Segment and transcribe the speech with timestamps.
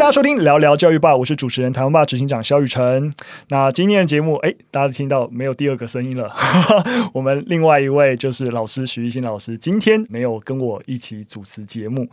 [0.00, 3.12] 大家收听聊聊教育吧，我是主持人台湾吧执行长肖雨辰。
[3.48, 6.34] 那今天的节目，哎，大家听到没有第二个声音了？
[7.12, 12.08] 我们另外一位就是老师徐艺兴老师，今天没有跟我一起主持节目。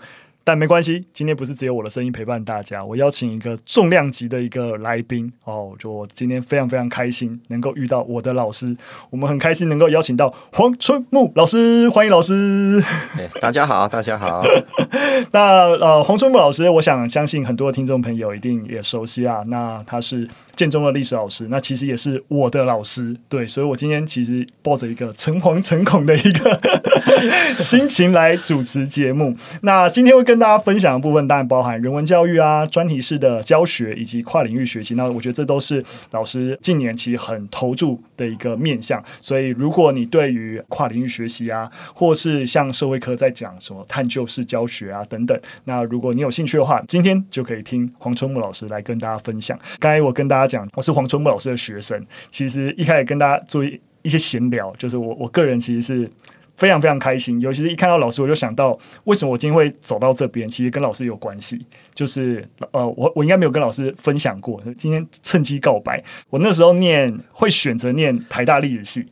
[0.48, 8.74] 但没关系，今天不是只有我的声音陪伴大家，我邀请一个重量级的一个来宾哦，就我今天非常非常开心能够遇到我的老师，
[9.10, 12.82] 我们很开心能够邀请到黄春木老师，欢迎老师。
[13.18, 14.42] 哎，大家好，大家好。
[15.34, 19.44] 那呃，黄春木老师，我想相信很多听众朋友一定也熟悉啊。
[19.48, 26.58] 那他是建中的历史老师，那其实也是我的老师，对，所以我今天其实抱着一个诚惶诚恐的一个
[27.60, 29.36] 心情来主持节目。
[29.64, 34.94] 那今天会跟跟大家分享的部分当然包含人文教育啊、专题式的教学以及跨领域学习。
[34.94, 39.04] 那我觉得这都是老师近年其实很投注的一个面向。
[39.20, 49.58] 所以，如果你对于跨领域学习啊，或是像社会科在讲什么探究式教学啊等等，那如果你有兴趣的话，今天就可以听黄春木老师来跟大家分享。
[49.80, 52.00] 刚才我跟大家讲，我是黄春木老师的学生。
[52.30, 56.12] 其实一开始跟大家做一一些闲聊，就是我我个人其实是。
[56.58, 61.64] 非常非常开心，尤其是一看到老师，我就想到为什么我今天会走到这边，其实跟老师有关系。
[61.94, 66.04] 就是呃，我我应该没有跟老师分享过，今天趁机告白。
[66.32, 69.08] 我那时候念会选择念台大历史系，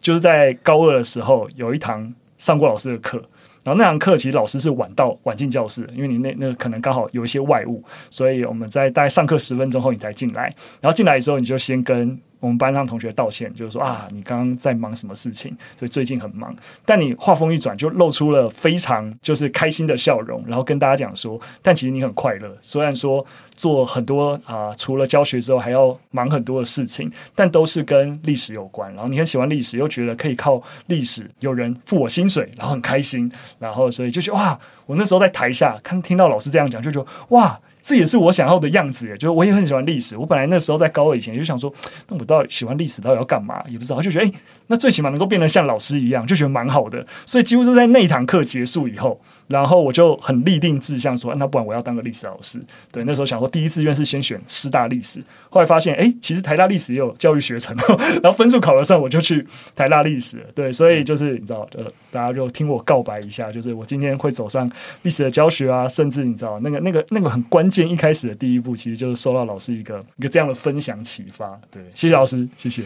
[0.00, 3.16] 就是在高二的时候有一堂上过老师的课，
[3.62, 12.20] 然后那堂课其实老师是晚到晚进教室，因为你那那可能刚好有一些外务，所以我们在大概上课十分钟后你才进来，然后进来的时候你就先跟。
[12.40, 15.56] 我们班上同学道歉，就是说啊，你刚刚在忙什么事情？
[15.78, 16.54] 所以最近很忙。
[16.84, 22.56] 但你话锋一转，就露出了非常就是开心的笑容，然后跟大家讲说，但其实你很快乐。
[22.60, 23.24] 虽然说
[23.56, 28.92] 做很多啊、除了教学之后，还要忙很多的事情，但都是跟历史有关。
[28.94, 33.30] 然后你很喜欢历史，又觉得可以靠历史有人付我薪水，然后很开心。
[33.58, 37.58] 然后所以就觉得哇，我那时候在台下看听到老师这样讲，就觉得哇。
[37.80, 40.16] 这也是我想要的样子耶，就是我也很喜欢历史。
[40.16, 41.72] 我本来那时候在高二以前就想说，
[42.08, 43.62] 那我到底喜欢历史到底要干嘛？
[43.68, 44.32] 也不知道，就觉得诶，
[44.66, 47.04] 那最起码能够变得像老师一样，就觉得蛮好的。
[47.24, 49.20] 所以几乎是在那堂课结束以后。
[49.48, 52.62] 然后我就很立定志向说，那不然我要当个历史老师。
[52.92, 57.74] 对，那时候想说，第一志愿是先选师大历史，后来发现，哎，其实台大历史也有教育学程，
[58.22, 59.44] 然后分数考得上，我就去
[59.74, 60.46] 台大历史。
[60.54, 64.70] 对，所以就是你知道，呃，大家就听我告白一下，就是我今天会走上
[65.02, 71.58] 历史的教学啊，甚至你知道，那个那个那个很关键，一开始的第一步，其实就是受到老师一个一个这样的分享启发。
[71.70, 72.82] 对，谢谢老师，谢谢。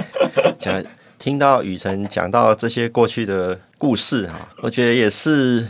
[0.58, 0.82] 讲
[1.18, 5.66] 听到雨辰讲到这些过去的故事哈，我觉得也是。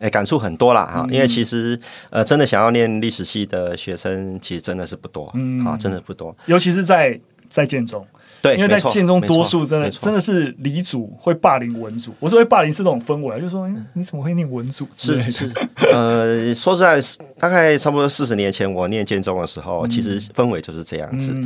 [0.00, 1.78] 哎，感触很多啦哈，因为其实
[2.08, 8.06] 呃，真的想要念历史系的学生，其实真的是不多，嗯，啊，真的不多，尤其是在在建中，
[8.40, 14.88] 对，因为在建中多数真的真的是理组会霸凌文组，我说会霸凌是那种氛围，就是说你怎么会念文组？
[14.96, 15.52] 是是，
[15.92, 16.98] 呃，说实在，
[17.38, 21.36] 大概差不多四十年前我念建中的时候，其实氛围就是这样子，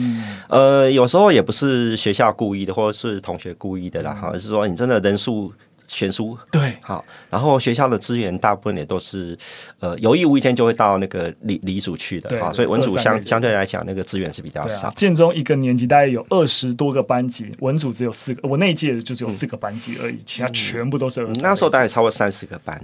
[0.48, 5.52] 呃，有时候也不是学校故意的，或者是同学故意的啦，哈，而是说你真的人数。
[5.86, 9.36] 悬殊对，好，然后学校的资源大部分也都是，
[9.80, 14.90] 呃，有意无意间就会到那个理理组去的，啊，所以文组相相对来讲那个资源是比较少。
[14.96, 21.26] 建中一个年级大概有二十多个班级，文组只有四个，我那一届就只有四个班级而已，其他全部都是。
[21.40, 22.82] 那时候大概超过三十个班，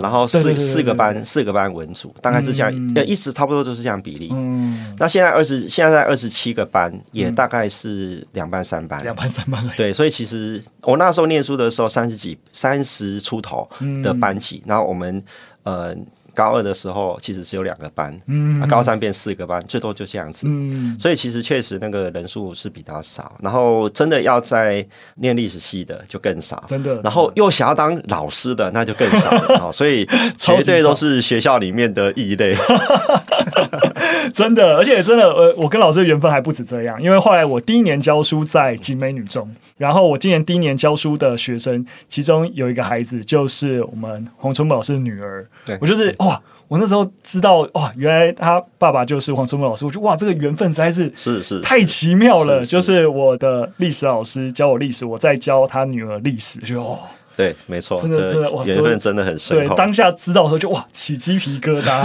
[0.00, 2.72] 然后四四个班四个班文组，大概是这样，
[3.06, 4.30] 一直差不多都是这样比例。
[4.32, 9.64] 嗯，那现在二十现在在二十七个班，也大概是两班三班，两班三班。
[9.76, 12.31] 对，所以其实我那时候念书的时候三十几。
[12.52, 13.68] 三十出头
[14.02, 15.22] 的班级，嗯、然后我们
[15.62, 15.94] 呃
[16.34, 30.06] 高二的时候其实只有两个班，嗯，高三变四个班，最多就这样子，嗯，所以其实确实那个人数是比较少，然后真的要在念历史系的就更少，真的，然后又想要当老师的那就更少了， 所以
[30.36, 32.56] 这些都是学校里面的异类。
[34.32, 56.98] 真的，而且真的，呃，我跟老师的缘分还不止这样，因为后来我第一年教书在景美女中，然后我今年第一年教书的学生，其中有一个孩子就是我们洪春宝老师的女儿，对我就是哇，我那时候知道哇，原来他爸爸就是黄春木老师，我觉得哇，这个缘分实在是是是太奇妙了，是是就是我的历史老师教我历史，我在教他女儿历史，就哇。
[57.36, 59.56] 对，没错，真的真的哇，缘分真的很深。
[59.56, 62.02] 对，当下知道的时候就哇，起鸡皮疙瘩。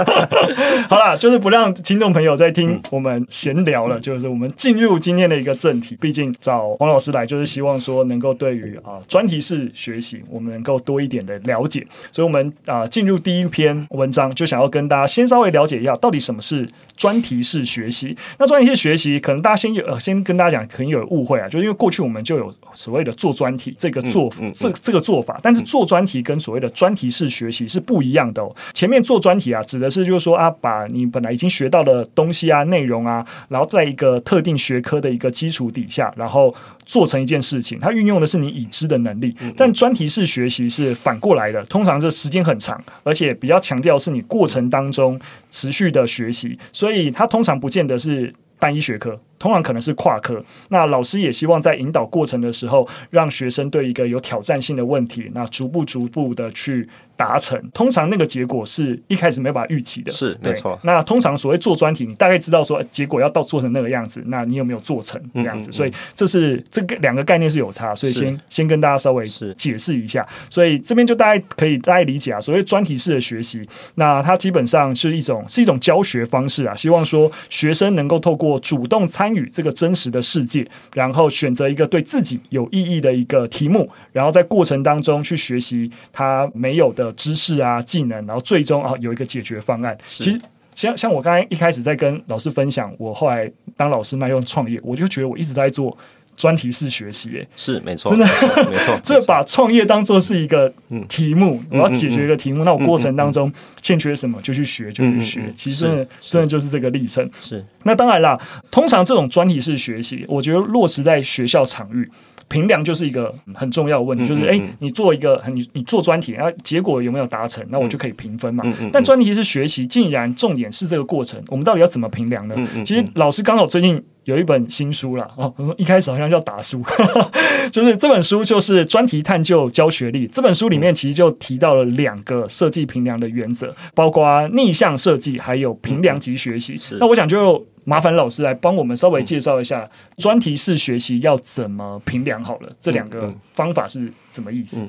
[0.88, 5.96] 好啦，就是不让听众朋友再听我们闲聊了，嗯、就是我们进入今天的一个正题。
[6.00, 11.86] 毕竟找黄老师来，就是希望说能够对于啊专题式学习，我们能够多一点的了解。
[12.10, 16.68] 所以，我们啊进入第一篇文章，就想要跟大家先稍微了解一下，到底什么是
[17.00, 18.14] 专题式学习。
[18.38, 24.42] 那专题式学习，可能大家先有呃先跟大家讲，可能有误会啊，就是因为过去我们就有所谓的做专题这个做法。
[24.54, 25.40] 这这个做法。
[25.42, 28.54] 但是做专题跟所谓的专题式学习是不一样的哦。
[28.74, 36.54] 前面做专题啊，指的是就是说啊，把你本来已经学到的东西啊、内容啊，然后在一个特定学科的一个基础底下，然后
[36.84, 37.80] 做成一件事情。
[37.80, 39.34] 它运用的是你已知的能力。
[39.56, 45.18] 但专题式学习是反过来的，通常这时间很长，而且比较强调是你过程当中
[45.50, 49.16] 持续的学习，所以所以它通常不见得是单一学科。
[49.40, 57.58] 通常可能是跨科，那老师也希望在引导过程的时候，让学生对一个有挑战性的问题，那逐步逐步的去达成。
[57.72, 60.78] 通常那个结果是一开始没办法预期的，是没错。
[60.82, 65.70] 那通常所谓做专题，你大概知道说结果要到做成那个样子，那你有没有做成这样子？
[65.70, 69.26] 嗯嗯嗯，所以这是这个两个概念是有差，所以先先跟大家稍微
[69.56, 70.26] 解释一下。
[70.50, 89.96] 所以这边就大家可以大概理解啊，所谓专题式的学习，那它基本上是一种是一种教学方式啊，希望说学生能够透过主动参与这个真实的世界，然后选择一个对自己有意义的一个题目，然后在过程当中去学习他没有的知识啊、技能，然后最终啊有一个解决方案。
[90.08, 90.40] 其实
[90.74, 95.96] 像像我刚才一开始在跟老师分享，我后来当老师卖用创业，我就觉得我一直在做。
[96.40, 98.26] 专题式学习，哎，是没错，真的
[98.70, 98.98] 没错。
[99.04, 100.72] 这把创业当做是一个
[101.06, 103.52] 题目，我要解决一个题目，那我过程当中
[103.82, 105.52] 欠缺什么就去学，就去学。
[105.54, 107.28] 其实真的真的就是这个历程。
[107.42, 108.40] 是，那当然啦，
[108.70, 112.10] 通常这种专题式学习，我觉得落实在学校场域，
[112.50, 114.26] 评量就是一个很重要的问题。
[114.26, 118.62] 就是，哎，你做一个，你你做专题，然后结果有没有达成，那我就可以评分嘛。
[118.92, 122.54] 但专题是学习，竟然重点是这个过程，我们到底要怎么评量呢？
[122.84, 124.02] 其实老师刚好最近。
[124.24, 126.80] 有一本新书了哦，一开始好像叫打书，
[127.72, 130.28] 就是这本书就是专题探究教学力。
[130.30, 136.78] 这本书里面其实就提到了两个设计评量的原则，包括逆向设计还有评量级学习。
[137.00, 144.88] 那我想就麻烦老师来帮我们稍微介绍一下专题式学习要怎么评量好了，这两个方法是什么意思？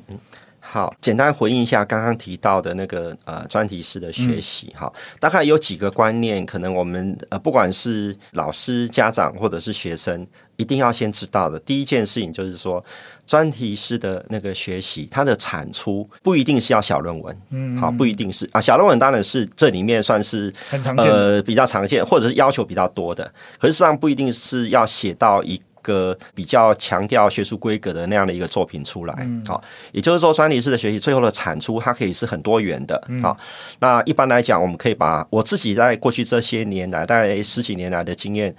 [0.73, 4.73] 好，简单回应一下刚刚提到的那个呃专题式的学习。
[4.73, 10.25] 哈、嗯，大概有几个观念，可能我们呃不管是老师、家长或者是学生，
[10.56, 11.59] 一定要先知道的。
[11.59, 12.81] 第一件事情就是说，
[13.27, 17.38] 专题式的那个学习，它的产出不一定是要小论文。
[17.50, 23.29] 嗯，好，不一定是啊，小论文当然是这里面算是很常见，呃比较常见，或者是要求比较多的。
[23.59, 25.62] 可是实际上不一定是要写到一。
[25.81, 29.62] 个比较强调学术规格的那样的一个作品出来，好，
[29.92, 33.36] 也就是说专题式的学习最后的产出它可以是很多元的，好，
[33.80, 38.56] 那一般来讲，我们可以把我自己在过去这些年来，大概十几年来的经验，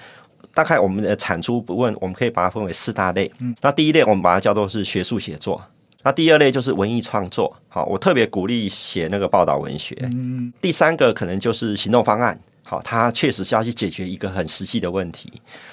[0.54, 3.30] 大概我们的产出不问，我们可以把它分为四大类。
[3.60, 5.62] 那第一类我们把它叫做是学术写作，
[6.02, 9.96] 那第二类就是文艺创作，好，我特别鼓励写那个报道文学。
[10.60, 12.38] 第三个可能就是行动方案。
[12.62, 15.30] 好，它确实是要去解决一个很实际的问题。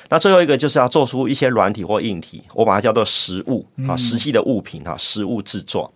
[0.10, 5.92] 那最后一个就是要做出一些软体或硬体，我把它叫做实物啊，实际的物品哈，实物制作。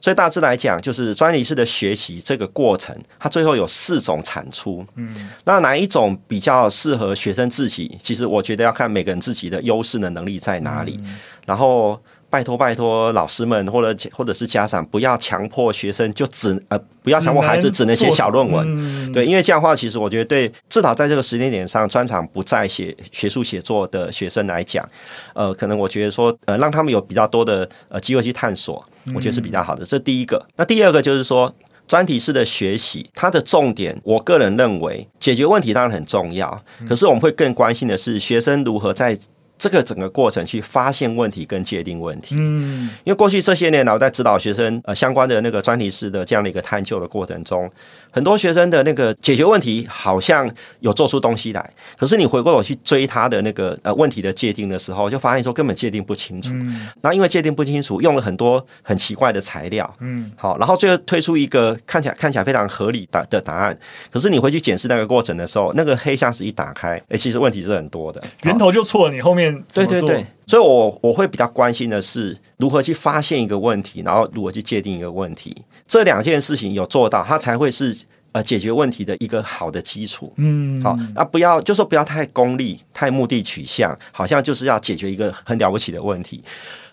[0.00, 4.84] 所以大致来讲，就是专利式的学习这个过程，它最后有四种产出。
[4.96, 7.96] 嗯，那哪一种比较适合学生自己？
[8.02, 11.00] 其实我觉得要看每个人自己的优势的能力在哪里，
[11.46, 11.98] 然后。
[12.34, 18.66] 拜托拜托，老师们或者或者是家长，不要强迫学生就只呃，不要强迫孩子只能写小论文。
[18.68, 24.84] 嗯、对，因为这样的话，其实我觉得对至少在这个时间点上，专长不在写学术写作的学生来讲，
[25.32, 29.86] 呃，可能我觉得说呃，让他们有比较多的呃机会去探索，我觉得是比较好的。
[29.86, 30.44] 这第一个。
[30.56, 31.52] 那第二个就是说，
[31.86, 39.16] 专题式的学习，它的重点，我个人认为解决问题当然很重要，可是我们会更关心的是学生如何在。
[39.56, 47.70] 这个整个过程去发现问题跟界定问题，嗯，因为过去这些年，我在指导学生呃相关的那个专题式的这样的一个探究的过程中，
[48.10, 56.50] 很多学生的那个解决问题好像有做出东西来，可是你回过头去追他的那个呃问题的界定的时候，就发现说根本界定不清楚。
[56.52, 63.78] 嗯，那因为界定不清楚，用了很多很奇怪的材料，嗯，好，然后最后推出一个看起来看起来非常合理的的答案，
[64.10, 69.43] 可是你回去检视那个过程的时候，那个黑箱子一打开，哎，其实问题是很多的，源头就错了，你后面。
[69.72, 77.96] 对对对，所以我我会比较关心的是如何去发现一个问题，然后如何去界定一个问题，这两件事情有做到，它才会是
[78.32, 80.32] 呃解决问题的一个好的基础。
[80.36, 86.42] 嗯，好，那不要就说不要太功利、太目的取向，好像就是要解决一个很了不起的问题，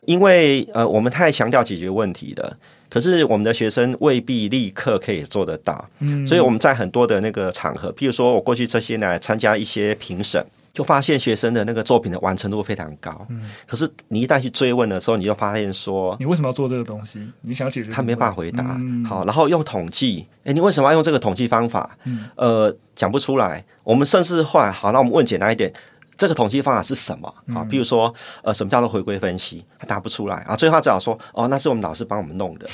[0.05, 2.57] 因为呃我们太强调解决问题了，
[2.89, 5.87] 可是我们的学生未必立刻可以做得到。
[5.99, 10.45] 嗯，所以我们在很多的那个场合，譬如说我过去这些年参加一些评审。
[10.73, 17.29] 就发现学生的那个作品的完成度非常高，嗯，可是你一旦去追问的时候，你就发现说，你为什么要做这个东西？
[17.41, 17.91] 你想解决？
[17.91, 18.77] 他没办法回答。
[18.79, 21.97] 嗯、好，然后用统计，哎，你为什么要用这个统计方法？
[22.05, 23.63] 嗯，呃，讲不出来。
[23.83, 25.73] 我们甚至后来，好，那我们问简单一点，
[26.21, 27.65] 这个统计方法是什么啊？
[27.67, 28.13] 比如说，
[28.43, 29.65] 呃，什么叫做回归分析？
[29.79, 32.69] 他答不出来啊，最后他只好说，哦，那是我们老师帮我们弄的。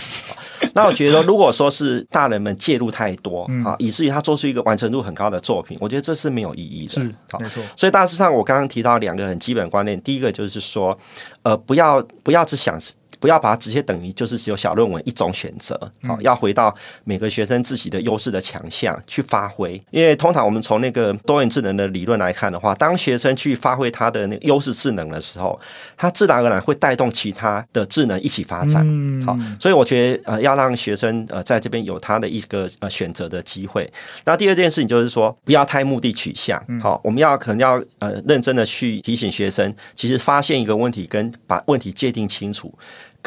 [0.73, 6.91] 那我觉得，如果说是大人们介入太多啊，以至于他做出一个完成度很高的作品，我觉得这是没有意义的。
[6.91, 6.99] 是，
[7.39, 7.63] 没错。
[7.77, 10.99] 所以大致上，我刚刚提到两个很基本观念，第一个就是说，
[11.43, 12.77] 呃，不要不要只想。
[13.19, 19.81] 不要把它直接等于就是只有小论文一种选择，好，要回到每个学生自己的优势的强项去发挥。
[19.91, 25.59] 因为通常我们从那个多元智能的理论来看的话，当学生去发挥他的那个优势智能的时候，
[25.95, 28.85] 他自然而然会带动其他的智能一起发展。
[29.25, 33.91] 好，所以我觉得呃要让学生呃在这边有他的一个呃选择的机会。
[34.25, 36.61] 那第二件事情就是说，不要太目的取向。
[36.81, 42.73] 好，我们要可能要呃认真的去提醒学生，其实发现一个问题跟把问题界定清楚。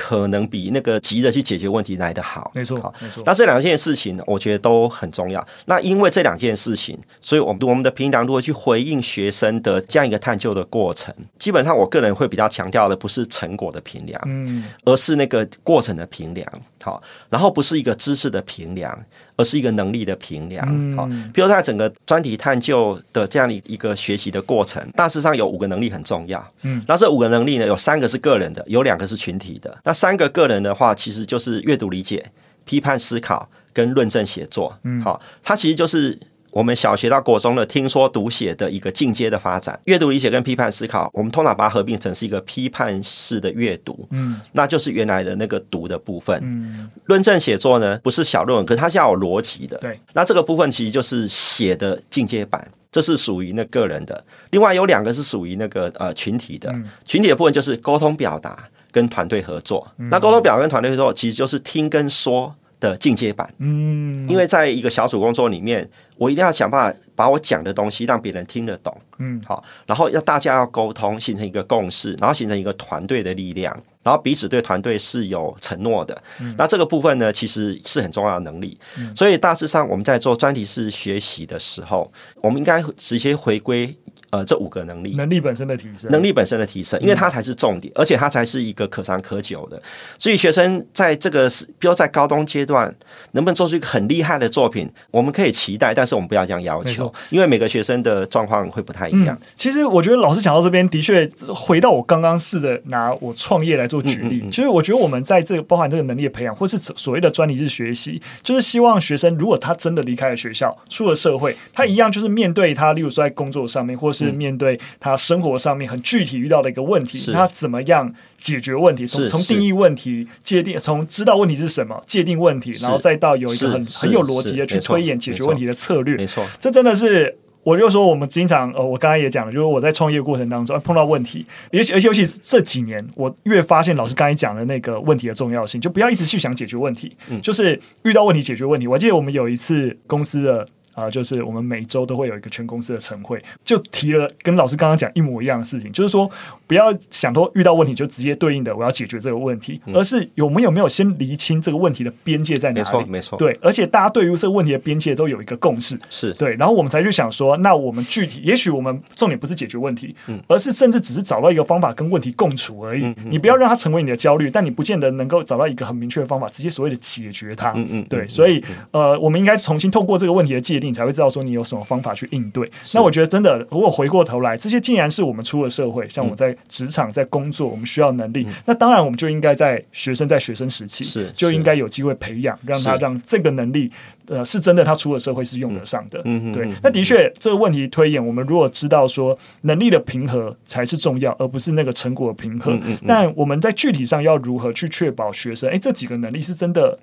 [0.00, 3.22] 可能比那个急着去解决问题来得好，没错，没错。
[3.26, 5.46] 那这两件事情，我觉得都很重要。
[5.66, 16.50] 那因为这两件事情，所以我们我们的评量如何去回应学生的这样一个探究的过程，基本上我个人会比较强调的不是成果的评量，嗯，而是那个过程的评量。
[16.82, 18.98] 好，然后不是一个知识的评量，
[19.40, 20.66] 而是一个能力的评量。
[20.94, 26.52] 好，比如在整个专题探究的这样的一个学习的过程，大致上有五个能力很重要。
[26.62, 29.76] 嗯，那这五个能力呢，有三个是个人的，有两个是群体的。
[29.82, 32.24] 那三个个人的话，其实就是阅读理解、
[32.64, 34.78] 批判思考跟论证写作。
[34.84, 36.18] 嗯，好，它其实就是。
[36.50, 46.40] 我们小学到国中的听说读写的一个进阶的发展，阅读理解跟批判思考，我们通常把它合并成是一个批判式的阅读，嗯，那就是原来的那个读的部分。
[46.42, 49.78] 嗯，论证写作呢，不是小论文，可是它是要有逻辑的。
[49.78, 54.24] 对，那这个部分其实就是写的进阶版，这是属于那个人的。
[54.50, 59.86] 另外有两个是属于那个呃群体的，群体的部分就是沟通表达跟团队合作。
[59.96, 63.52] 那沟通表达跟团队合作其实就是听跟说的进阶版。
[63.58, 65.88] 嗯，因为在一个小组工作里面。
[66.20, 76.22] 我一定要想办法把我讲的东西让别人听得懂，嗯，好，然后要大家要沟通，形成一个共识，然后形成一个团队的力量，然后彼此对团队是有承诺的。
[76.38, 78.78] 嗯，那这个部分呢，其实是很重要的能力。
[78.98, 83.96] 嗯，所以大致上我们在做专题式学习的时候，我们应该直接回归。
[84.30, 89.82] 呃，这五个能力，能力本身的提升，能力本身的提升，因为它才是重点，嗯、而且它才是一个可长可久的。
[90.18, 91.48] 所以学生在这个，
[91.80, 92.94] 比如在高中阶段，
[93.32, 99.36] 能不能做出一个很厉害的作品，我们可以期待，但是我们不要这样要求，因为每个学生的状况会不太一样。
[99.40, 119.06] 嗯、其实我觉得老师讲到这边，的确回到我刚刚试着拿我创业来做举例，所以、嗯嗯嗯、我觉得我们在这个包含这个能力的培养，或是所谓的专题式学习，就是希望学生如果他真的离开了学校，出了社会，他一样就是面对他，例如说在工作上面，或是面对他生活上面很具体遇到的一个问题，他怎么样解决问题？
[119.06, 126.16] 从从定义问题、界定，从知道问题是什么、界定问题，然后再到有一个很很有逻辑的去推演解决问题的策略。
[126.16, 138.86] 没错，这真的是我就说我们经常呃，我刚才也讲了，就是我在创业过程当中碰到问题，尤其而且尤其是这几年，我越发现老师刚才讲的那个问题的重要性，就不要一直去想解决问题，就是遇到问题解决问题。
[138.86, 140.66] 我记得我们有一次公司的。
[140.94, 146.30] 啊，就是我们每周都会有一个全公司的晨会，就提了跟老师刚刚讲一模一样的事情，就是说
[146.66, 152.86] 不要想说遇到问题就直接对应的我要解决这个问题，而是我们有没有先厘清这个问题的边界在哪里？
[152.86, 153.38] 没错，没错。
[153.38, 160.14] 对，而且大家对于这个问题的边界都有一个共识，是对，然后我们才去想说，那我们具体，也许我们重点不是解决问题，
[160.48, 163.14] 而是甚至只是找到一个方法跟问题共处而已。
[163.28, 167.72] 你不要让它成为你的焦虑，但你不见得能够找到一个很明确的方法，直接所谓的解决它。
[167.76, 170.90] 嗯嗯，对，所以呃，我们应该重新透过这个问题的界定。
[170.90, 172.68] 你才会知道说你有什么方法去应对。
[172.92, 183.88] 那我觉得真的，如果回过头来，这些竟然是我们出了社会，像我在职场在工作，我们需要能力，嗯、那当然我们就应该在学生在学生时期，是就应该有机会培养，让他让这个能力，
[184.26, 186.20] 呃，是真的他出了社会是用得上的。
[186.24, 186.68] 嗯对。
[186.82, 192.72] 那的确，这个问题推演，我们如果知道说能力的平和才是重要，而不是那个成果的平和。
[192.82, 196.98] 嗯、但我们在具体上要如何去确保学生，哎，这几个能力是真的。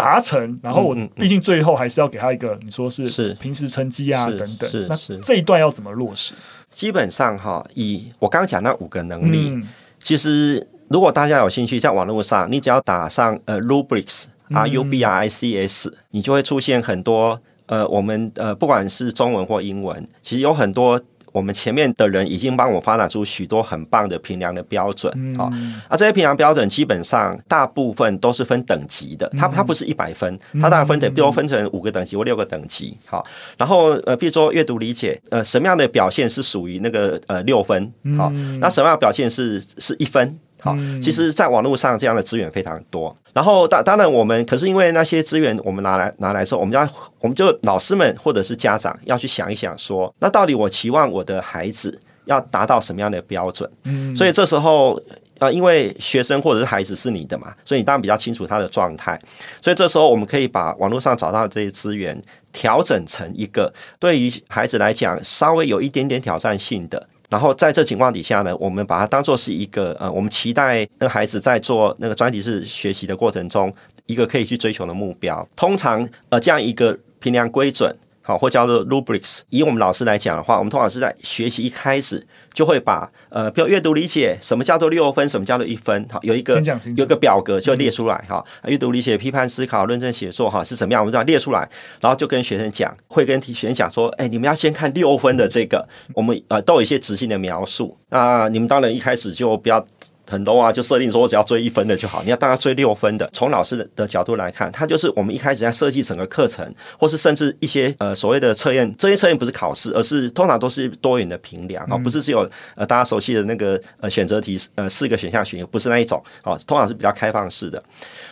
[0.00, 6.32] 达成，然后我毕竟最后还是要给他一个，你说是平时成绩啊等等，是是，那这一段要怎么落实？
[6.70, 21.00] 基本上哈，以我刚刚讲那五个能力，嗯、其实如果大家有兴趣，在网络上，你只要打上呃 rubrics r u b r i c s，你就会出现很多呃，我们呃，不管是中文或英文，其实有很多。
[21.32, 33.24] 我们前面的人已经帮我发展出许多很棒的评量的标准，啊、嗯，啊，这些评量标准基本上大部分都是分等级的，它它不是一百分，它大概分等，比如分成五个等级或六个等级，好，
[33.56, 40.38] 然后呃，比如说阅读理解，呃，什么样的表现是属于那个呃六分，好，那什么样的表现是是一分？
[40.60, 43.14] 好，其实，在网络上这样的资源非常多。
[43.32, 46.88] 然后，当当然，我们可是因为那些资源，我们拿来拿来之后，我们要，
[47.20, 53.70] 我们就老师们或者是家长要去想一想，说，那到底我期望我的孩子要达到什么样的标准。
[53.84, 55.00] 嗯，所以这时候。
[55.40, 59.18] 啊，因为学生或者是孩子是你的嘛，所以你当然比较清楚他的状态。
[59.62, 67.08] 所以这时候我们可以把网络上找到的这些资源调整成一个对于孩子来讲稍微有一点点挑战性的。
[67.30, 73.72] 然后在这情况底下呢，我们把它当做是一个呃，我们期待那个孩子在做那个专题式学习的过程中
[74.04, 75.48] 一个可以去追求的目标。
[75.56, 77.96] 通常呃，这样一个评量规准。
[78.22, 79.40] 好，或叫做 rubrics。
[79.48, 86.60] 以我们老师来讲的话，我们通常是在学习一开始就会把呃，比如阅读理解，什么叫做六分，什么叫做一分，好，有一个
[86.96, 88.44] 有一个表格就列出来哈。
[88.66, 91.68] 阅读理解、批判思考、论证写作哈是怎么样，我们就要列出来，
[92.00, 97.96] 然后就跟学生讲，会跟学生讲说，哎，你们要先看六分的这个，我们呃都有一些直性的描述。
[98.08, 99.84] 那你们当然一开始就不要。
[100.30, 102.22] 很多啊，就设定说我只要追一分的就好。
[102.22, 103.28] 你要大概追六分的。
[103.32, 117.82] 从老师的的角度来看，它就是我们一开始在设计整个课程，或是甚至一些呃所谓的测验，这些测验不是考试，而是通常都是多元的评量啊，不是只有呃大家熟悉的那个呃选择题呃四个选项选，不是那一种啊，通常是比较开放式的。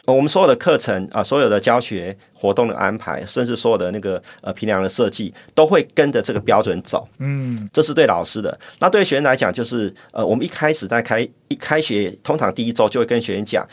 [0.07, 7.07] 我们所有的课程啊，所有的教学活动的安排，甚至所有的那个呃评量的设计，都会跟着这个标准走。
[7.19, 8.57] 嗯，这是对老师的。
[8.79, 13.67] 那对学生来讲，就是呃我们一开始在开一开学，通常第一周就会跟学生讲，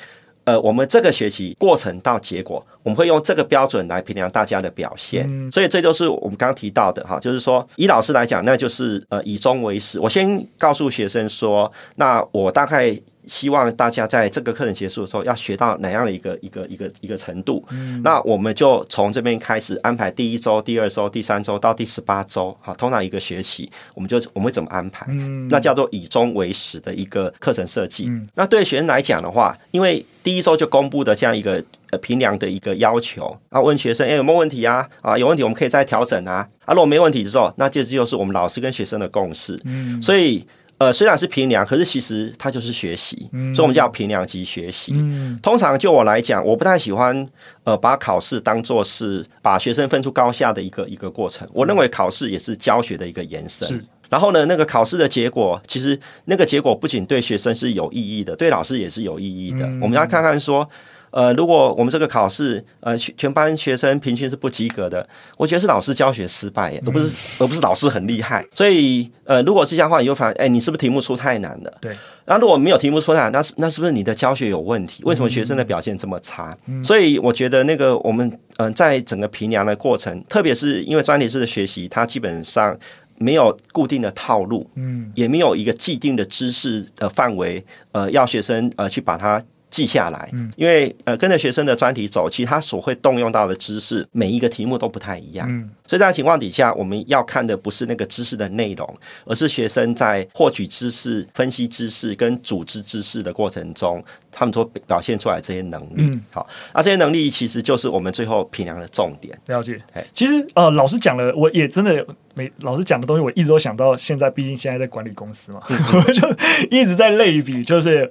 [0.45, 5.25] 呃，我们这个学期过程到结果，我们会用这个标准来评量大家的表现。
[5.29, 9.99] 嗯，所以这就是我们刚刚提到的哈，就是说以老师来讲，那就是呃以终为始。
[9.99, 12.99] 我先告诉学生说，那我大概。
[13.27, 17.63] 希望大家在这个课程结束的时候要学到哪样的一个一个一个一个程度？
[17.69, 25.05] 嗯，那我们就从这边开始安排第一周、第二周、第三周到第十八周，好，通常一个学期，我们就我们会怎么安排？
[25.09, 28.05] 嗯，那叫做以终为始的一个课程设计。
[28.07, 34.87] 嗯，那对学生来讲的话，因为第一周就公布的这样一个呃评量的一个要求，啊，问学生哎有没有问题啊？
[35.01, 36.47] 啊，有问题我们可以再调整啊。
[36.65, 39.59] 啊，如果没问题的时候，那这就是我们老师跟学生的共识。
[39.65, 40.45] 嗯，所以。
[40.77, 44.91] 呃，虽然是评量，可是其实它就是学习，嗯、所以我们叫评量及学习。
[44.93, 47.27] 嗯、通常就我来讲，我不太喜欢
[47.63, 51.47] 呃把考试当做是把学生分出高下的一个一个过程。
[51.53, 53.85] 我认为考试也是教学的一个延伸。
[54.09, 59.65] 然后呢，那个考试的结果，其实那个结果不仅对学生是有意义的，对老师也是有意义的。
[59.65, 60.69] 嗯、我们要看看说。
[61.15, 68.45] 呃，如果我们这个考试，呃，全班学生平均是不及格的，我觉得是老师教学失败耶，而不是、嗯、而不是老师很厉害。
[68.51, 71.73] 所以，呃，如果是这样的话，你就发现，哎，你是不是题目出太难了？
[71.79, 71.95] 对。
[72.25, 75.03] 那如果没有题目出太难，那是那是不是你的教学有问题？
[75.05, 76.53] 为什么学生的表现这么差？
[76.67, 82.77] 嗯、所以我觉得那个我们，嗯、呃，在整个评量的过程，特别是因为专题式的学习，它基本上
[83.19, 89.41] 没有固定的套路，嗯，也没有一个既定的知识的范围，呃，要学生呃去把它。
[89.69, 95.45] 记下来，嗯因为呃跟着学生的专题走，其实他所会动用到的知识，每一个题目都不太一样。
[95.49, 105.95] 嗯，所以在情况底下，我们要看的不是那个知识的内容，而是学生在获取知识、分析知识跟组织知识的过程中，他们所表现出来这些能力。
[105.97, 109.37] 嗯，好，那这些能力其实就是我们最后评量的重点。
[109.47, 109.81] 了解。
[110.13, 116.29] 其实呃，老师讲了，我也真的每老师讲的东西，我一直都想到现在，毕竟现在在管理公司嘛，我、嗯、 就
[116.69, 118.09] 一直在类比，就是。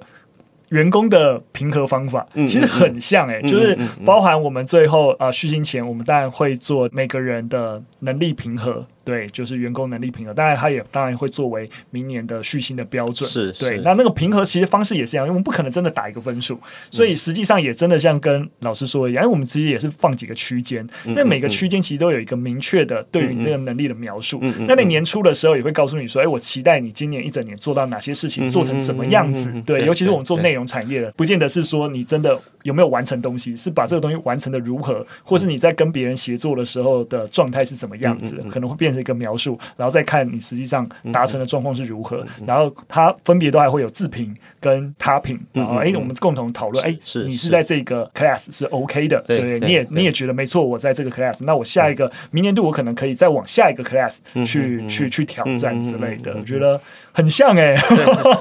[0.69, 8.85] 员工的平和方法其实很像诶，就是包含我们最后啊续薪前，我们当然会做每个人的能力评核。
[9.05, 13.29] 对，就是员工能力评核，当然他也当然会作为明年的续薪的标准。
[13.29, 13.79] 是，对。
[13.81, 24.41] 那那个评核其实方式也是一样，因为我们不可能真的打一个分数，所以实际上也真的像跟老师说一样，因为我们其实也是放几个区间，那每个区间其实都有一个明确的对于你那个能力的描述。
[24.67, 29.53] 那那年初的时候也会告诉你说，哎，我期待你今年一整年做到哪些事情，做成什么样子。
[29.65, 39.59] 对，尤其是我们做内容产业的，不见得是说你真的有没有完成东西，是把这个东西完成的如何，或是你在跟别人协作的时候的状态是怎么样子，可能会变成一个描述。
[39.77, 56.79] 然后再看你实际上达成的状况是如何，然后它分别都还会有自评跟他评，然后哎，我们共同讨论，哎，是你是在这个 class 是 OK 的，对，你也你也觉得没错，我在这个 class，那我下一个明年度我可能可以再往下一个 class 去去去挑战之类的，我觉得
[57.11, 57.75] 很像哎。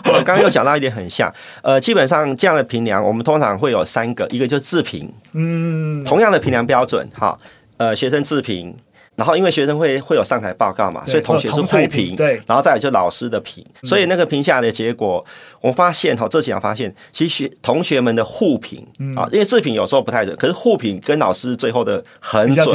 [0.06, 7.38] 我刚刚又讲到一点很像，呃，基本上这样的评量，我们通常会有三个，一个就是自评，嗯，同样的评量标准，哈，
[7.76, 8.74] 呃，学生自评。
[9.16, 15.24] 然后，因为学生会会有上台报告嘛，所以同学是互评，对，然后再来就老师的评，所以那个评下来的结果，
[15.64, 18.80] 我发现哈，这几样发现，其实同学们的互评
[19.16, 22.66] 啊，因为自评有时候不太准，可是互评跟老师最后的很准，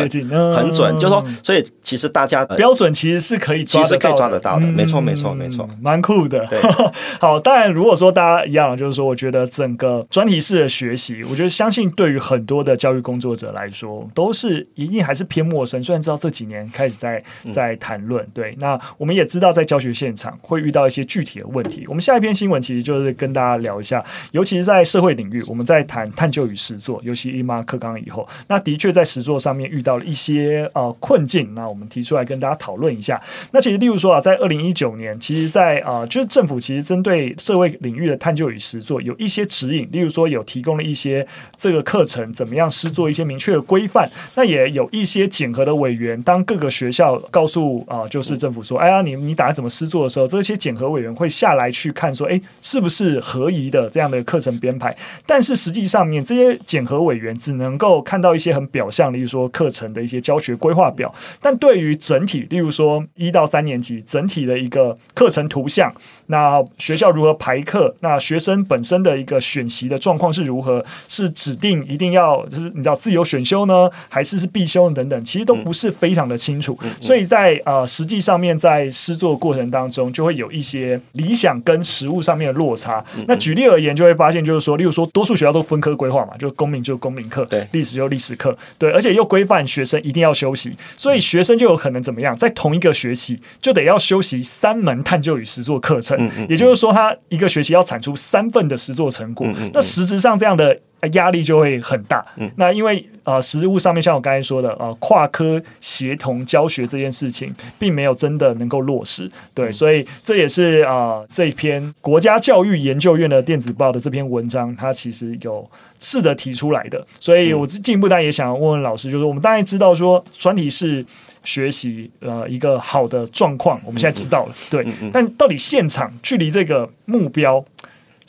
[0.55, 6.47] 很准，就是说，所以其实大家标准其实是可以抓得到，可以抓得到的，没错，没错，没错，蛮酷的。
[7.19, 16.19] 好，当然，如果说大家一样，就是说，我觉得整个专题式的学习，我觉得相信对于很多的教育工作者来说，都是一定还是偏陌生，虽然知道。
[16.19, 18.27] 这几年开始在在谈论。
[18.33, 21.85] 对，那我们也知道在教学现场会遇到一些具体的问题。
[21.87, 31.53] 我们下一篇新闻其实就是跟大家聊一下，尤其是在社会领域，我们在谈探究与实作，尤其 Emma 课纲以后，那的确在实作上面遇到了一些呃困境。
[31.55, 33.19] 那我们提出来跟大家讨论一下。
[33.51, 41.25] 那其实例如说啊，在二零一九年，其实在啊、就是政府其实针对社会领域的探究与实作有一些指引，例如说有提供了一些
[41.57, 44.09] 这个课程怎么样实作一些明确的规范。
[44.35, 54.95] 那也有一些检核的委员，当各个学校告诉啊、就是政府说，哎呀，你你打算怎么实作的时候，这些检核委员会下来去看说，哎，是不是合宜的这样的课程编排？
[55.25, 65.91] 但是实际上面，这些检核委员只能够看到一些很表象，例如说课程的一些教学规划表，但对于整体，例如说一到三年级整体的一个课程图像，
[66.31, 83.03] 那学校如何排课，那学生本身的一个选习的状况是如何，是指定一定要就是你知道自由选修呢，还是是必修等等，其实都不是非常的清楚，所以在呃实际上面在师作过程当中，就会有一些理想跟实务上面的落差。
[83.27, 96.18] 那举例而言，就会发现就是说，例如说多数学校都分科规划嘛，就公民就公民课，对，历史就历史课，对，而且又规范学生一定要休息，所以学生就有可能怎么样，在同一个学期就得要休息三门探究与实作课程，
[96.49, 99.47] 也就是说，他一个学期要产出三份的实作成果。
[99.73, 100.79] 那实质上这样的。
[101.13, 102.25] 压力就会很大。
[102.37, 109.29] 嗯，那因为呃，实物上面像我刚才说的，呃，跨科协同教学这件事情，并没有真的能够落实。
[109.53, 117.05] 对，所以这也是啊、呃，这一篇国家教育研究院的电子报的这篇文章，它其实有试着提出来的。
[117.19, 121.05] 所以我进一步当然也想要问问老师，就是我们当然知道说专题是
[121.43, 124.87] 学习呃一个好的状况，我们现在知道了，对。
[125.13, 127.63] 但到底现场距离这个目标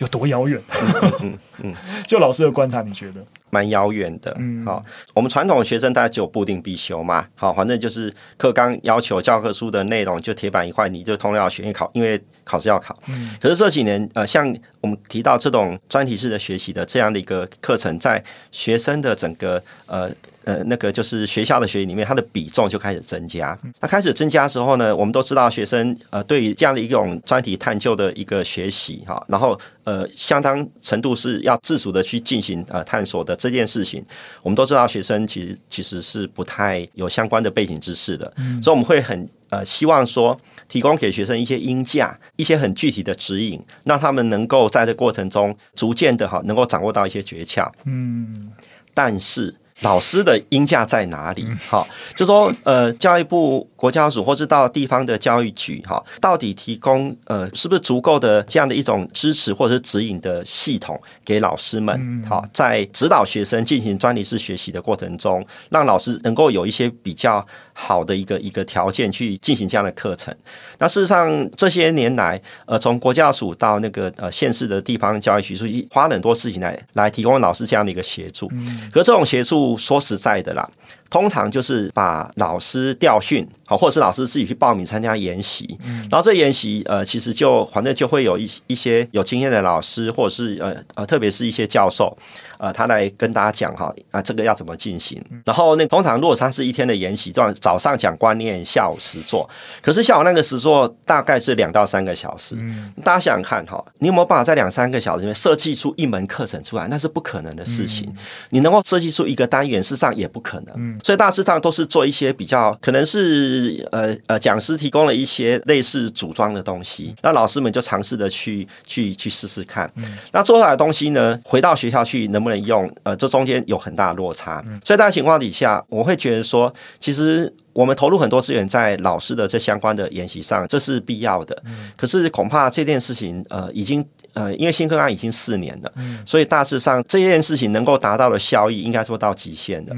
[0.01, 0.61] 有多遥远？
[0.83, 1.75] 嗯嗯嗯，
[2.07, 3.25] 就老师的观察，你觉得？
[3.51, 4.35] 蛮遥远的。
[4.39, 12.99] 嗯，好，我们传统学生大概只有固定必修嘛，好，反正就是课纲要求教科书的内容就铁板一块，你就通常要学，业考，因为考试要考。
[13.09, 20.11] 嗯，可是这几年，呃，像我们提到这种专题式的学习的这样的一个课程，在学生的整个呃。
[20.45, 23.57] 呃，那个就是学校的学习里面，它的比重就开始增加。
[23.79, 34.03] 那开始增加之后呢，我们都知道学生呃，对于这样的一种专题探究的一个学习哈，然后呃，相当程度是要自主的去进行呃探索的这件事情，
[34.43, 40.37] 我们都知道学生其实其实是不太有相关的背景知识的，嗯，所以我们会很呃希望说
[40.71, 47.69] 提供给学生一些音架，一些很具体的指引，让他们能够在这过程中逐渐的哈，能够掌握到一些诀窍。
[47.85, 48.51] 嗯，
[48.95, 49.55] 但是。
[49.81, 51.47] 老师的音价在哪里？
[51.69, 62.23] 好，就说呃，教育部、国家署或是到地方的教育局，哈，到底提供呃是不是足够的这样的一种支持或者是指引的系统给老师们？
[62.29, 70.35] 好，在指导学生进行专利式学习的过程中，让老师能够有一些比较好的一个一个条件去进行这样的课程。
[70.79, 78.47] 那事实上这些年来，呃，从国家署到那个呃县市的地方教育局，所以花了很多事情来来提供老师这样的一个协助。
[78.93, 79.70] 可这种协助。
[79.77, 80.69] 说实在的啦，
[81.11, 85.77] 通常就是把老师调训，好，或者是老师自己去报名参加研习，
[86.09, 92.16] 然后这研习呃，其实就反正就会有一一些有经验的老师，或者是呃呃，特别是一些教授。
[92.59, 95.18] 呃，他来跟大家讲哈，啊，这个要怎么进行？
[95.46, 99.49] 然后那通常如果他是一天的研习，这样早上讲观念，下午实作。
[99.81, 102.55] 可是下午那个实作大概是两到三个小时。
[102.59, 106.87] 嗯，大家想想看哈，你有没有办法在两三个小时里面设计出一门课程出来？
[106.88, 108.07] 那是不可能的事情。
[108.51, 110.75] 你能够设计出一个单元，事实上也不可能。
[110.77, 119.91] 嗯，所以大致上都是做一些比较，可能是呃呃讲师提供了一些类似组装的东西，那老师们就尝试的去去去试试看。
[119.97, 122.61] 嗯，那做出来的东西呢，回到学校去能不能？
[122.61, 131.57] 用呃，这中间有很大的落差，所以大情况底下，我会觉得说，其实我们投入很多资源在老师的这相关的研习上，这是必要的。
[131.97, 135.93] 可是恐怕这件事情，呃，已经呃，因为新课纲已经四年了，
[136.25, 139.95] 所以大致上这件事情能够达到的效益，应该做到极限的。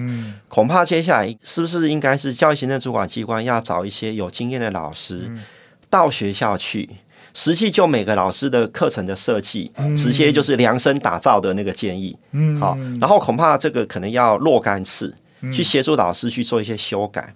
[0.48, 5.30] 恐怕接下来是不是应该是教育行政主管机关要找一些有经验的老师
[5.90, 6.88] 到学校去？
[7.34, 12.14] 实际就每个老师的课程的设计，直接就是量身打造的那个建议。
[12.32, 15.14] 嗯，好，然后恐怕这个可能要若干次
[15.50, 17.32] 去协助老师去做一些修改。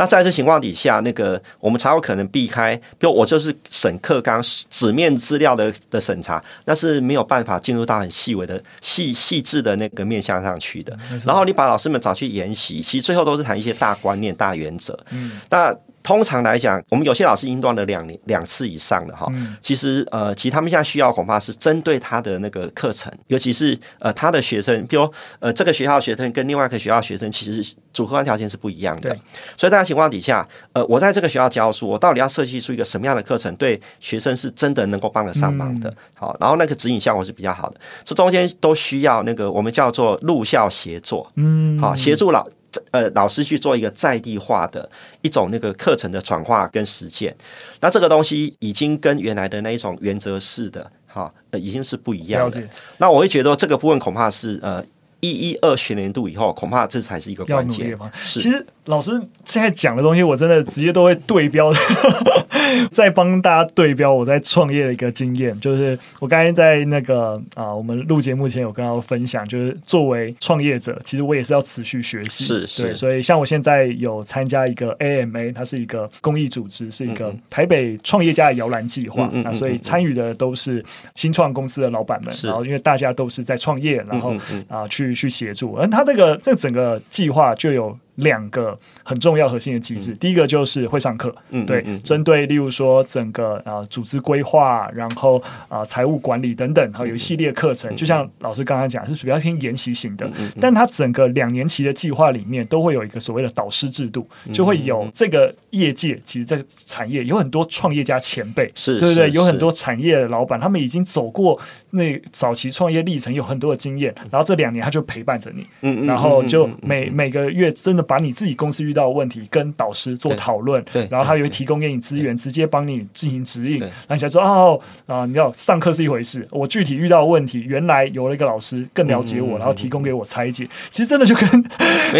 [0.00, 10.96] 那在这情况底下，那个我们才有可能避开，比如我就是审课纲纸面资料的的审查，那是没有办法进入到很细微的细细致的那个面向上去的。
[11.26, 14.98] 然后你把老师们找去研习，其实最后都是谈一些大观念、大原则。
[15.10, 15.76] 嗯，那。
[16.02, 19.26] 通常来讲，我们有些老师已经断了两年两次以上了哈。
[19.34, 29.10] 嗯、其实呃，其实他们现在需要恐怕是针对他的那个课程，尤其是呃他的学生，比如呃这个学校的学生跟另外一个学校的学生，其实主客观条件是不一样的。
[29.10, 29.20] 对
[29.56, 35.90] 所以，在情况底下，呃，我在这个学校教书，我到底要设计出一个什么样的课程，对学生是真的能够帮得上忙的。
[35.90, 37.80] 嗯、好，然后那个指引效果是比较好的。
[38.04, 42.46] 这中间都需要那个我们叫做入校协作，嗯，好，协助老。
[42.92, 44.88] 呃，老师去做一个在地化的
[45.22, 47.34] 一种那个课程的转化跟实践，
[47.80, 52.60] 那这个东西已经跟原来的那一种原则式的哈，呃，已经是不一样的。
[52.60, 52.68] 了。
[52.98, 54.84] 那我会觉得这个部分恐怕是呃
[55.20, 57.98] 一一二学年度以后，恐怕这才是一个关键。
[58.14, 58.40] 是。
[58.40, 59.12] 其实老师
[59.44, 61.78] 现在讲的东西，我真的直接都会对标的。
[62.92, 80.84] 再帮大家对标我在创业的一个经验，就是我刚才在那个啊、呃，我们录节目前有跟大家分享，就是作为创业者，其实我也是要持续学习，是是，对，所以像我现在有参加一个 AMA，它是一个公益组织，是一个台北创业家的摇篮计划，嗯嗯嗯、啊，所以参与的都是
[81.16, 84.32] 新创公司的老板们，然后因为大家都是在创业，然后、
[84.68, 87.98] 啊去去协助，而他这个这整个计划就有。
[88.20, 100.30] 两个很重要核心的机制，嗯、第一个就是会上课，嗯、对，嗯、针对例如说整个啊、呃、组织规划，然后啊、呃、财务管理等等，还有一系列课程，嗯、就像老师刚刚讲，是比较偏研习型的。
[100.38, 109.30] 嗯、但它整个两年期的计划里面，都会有一个所谓的导师制度，就会有这个业界，其实这个产业有很多创业家前辈，是对不对？
[109.30, 111.58] 有很多产业的老板，他们已经走过
[111.90, 118.04] 那早期创业历程，有很多的经验，然后这两年他就陪伴着你，嗯、然后就每每个月真的。
[118.10, 130.68] 把你自己公司遇到的问题跟导师做讨论，对，然后他也会提供给你资源，直接帮你进行指引，然后你才说哦啊，你要上课是一回事，我具体遇到的问题，原来有了一个老师更了解我，然后提供给我拆解。
[130.90, 131.48] 其实真的就跟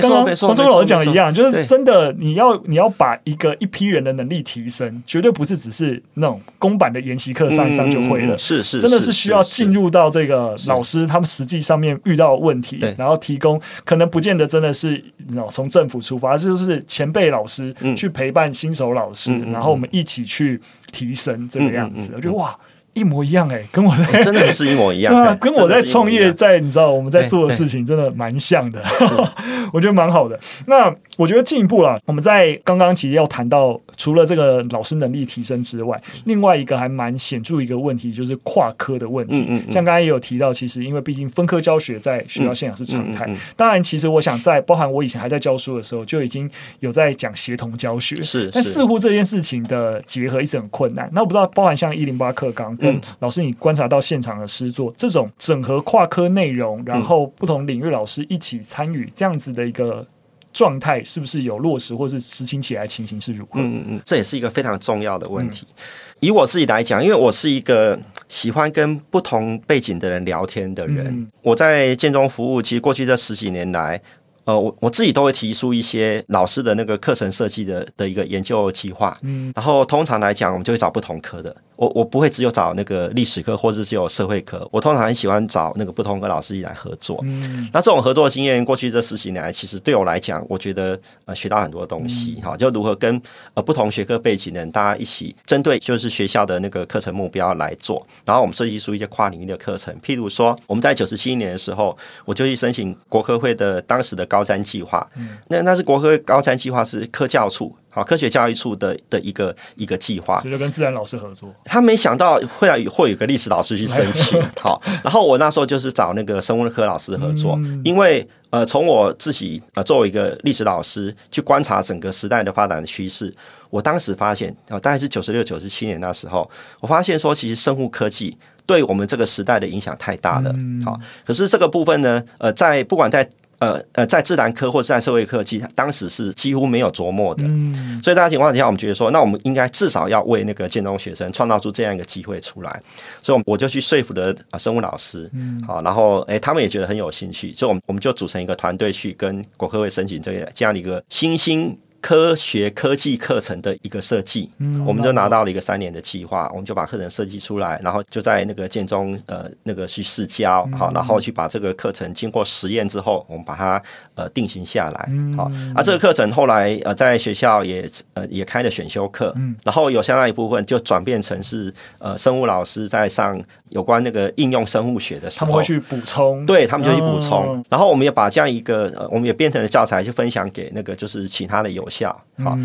[0.00, 15.02] 刚刚黄忠老师讲的一样，就是真的你要你要把一个一批人的能力提升，绝对不是只是那种公版的研习课上一上就会了，是是，真的是需要进入到这个老师他们实际上面遇到的问题，然后提供，可能不见得真的是
[15.50, 15.69] 从这。
[15.70, 20.60] 政府出发，这就是前辈老师去陪伴新手老师，嗯、然后我们一起去
[20.92, 22.12] 提升这个样子。
[22.14, 22.54] 我觉得哇。
[22.94, 28.82] 一模一样哎、欸，跟我在、欸、真的是一模一样， 对啊，跟我在创业，在你知道我们在做的事情，真的蛮像的，
[29.72, 30.38] 我觉得蛮好的。
[30.66, 39.40] 那我觉得进一步了，我们在刚刚其实要谈到，除了这个老师能力提升之外，另外一个还蛮显著一个问题，就是跨科的问题。
[39.40, 43.24] 嗯嗯嗯、像刚才也有提到，其实因为毕竟分科教学在学校现场是常态。
[43.28, 46.48] 嗯当然，其实我想在包含我以前还在教书的时候，就已经
[46.80, 48.16] 有在讲协同教学。
[48.16, 51.08] 是，是但似乎这件事情的结合一直很困难。
[51.12, 52.74] 那我不知道，包含像一零八课纲。
[52.80, 60.06] 嗯，老师，你观察到现场的师作，这种整合跨科内容，然后不同领域老师一起参与这样子的一个
[60.52, 63.60] 状态，是不是有落实，或是实行起来情形是如何？
[63.60, 65.66] 嗯嗯嗯，这也是一个非常重要的问题。
[65.70, 65.76] 嗯、
[66.20, 74.00] 以我自己来讲，因为我是一个喜欢跟不同背景的人聊天的人，嗯、我在建中服务，其实过去这十几年来。
[74.44, 93.18] 呃，我我自己都会提出一些老师的那个课程设计的的一个研究计划，嗯，然后通常来讲，我们就会找不同科的，我我不会只有找那个历史课或者只有社会课，我通常很喜欢找那个不同科老师一起来合作，嗯，那这种合作的经验，过去这十几年来，其实对我来讲，我觉得呃学到很多东西，哈、嗯，就如何跟
[93.54, 104.44] 呃不同学科背景的人大家一起针对就是学校的那个课程目标来做，然后我们设计出一些跨领域的课程，譬如说我们在九十七年的时候，我就去申请国科会的当时的高。
[104.50, 105.08] 三计划，
[105.46, 111.52] 那那是国科高三计划是科教处好科学教育处的的一个一个计划，所以就跟自然老师合作。
[111.64, 123.34] 他没想到会来会有个历史老师去申请，好，然后我那时候就是找那个生物科老师合作，嗯、因为呃，从我自己呃作为一个历史老师去观察整个时代的发展的趋势，
[123.68, 126.48] 我当时发现啊，大概是九十六九十七年那时候，
[126.80, 133.28] 我发现说其实生物科技对我们这个时代的影响太大了，好，可是这个部分呢，呃，在不管在
[133.60, 137.44] 呃呃，在自然科或者在社会科技，当时是几乎没有琢磨的。
[137.46, 142.82] 嗯，所以大家情况底下，我们觉得说，那我们应该至少要为那个建中学生创造出这样一个机会出来。
[143.22, 151.76] 所以，我就去说服的啊生物老师，嗯，好，然后哎，他们也觉得很有兴趣，所以我们我们就组成一个团队去跟国科会申请这个这样的一个新兴。
[152.00, 163.82] 科学科技课程的一个设计，嗯，我们就拿到了一个三年的计划，我们就把课程设计出来，然后就在那个建中呃那个去试教，好，然后去把这个课程经过实验之后，我们把它
[164.14, 181.89] 呃定型下来，好，啊，这个课程后来呃在学校也呃也开了选修课，嗯，然后有相当一部分就转变成是呃生物老师在上有关那个应用生物学的时候，他们会去补充，对他们就去补充，然后我们也把这样一个呃我们也编成了教材，就分享给那个就是其他的有。
[181.90, 182.08] 效
[182.44, 182.56] 好，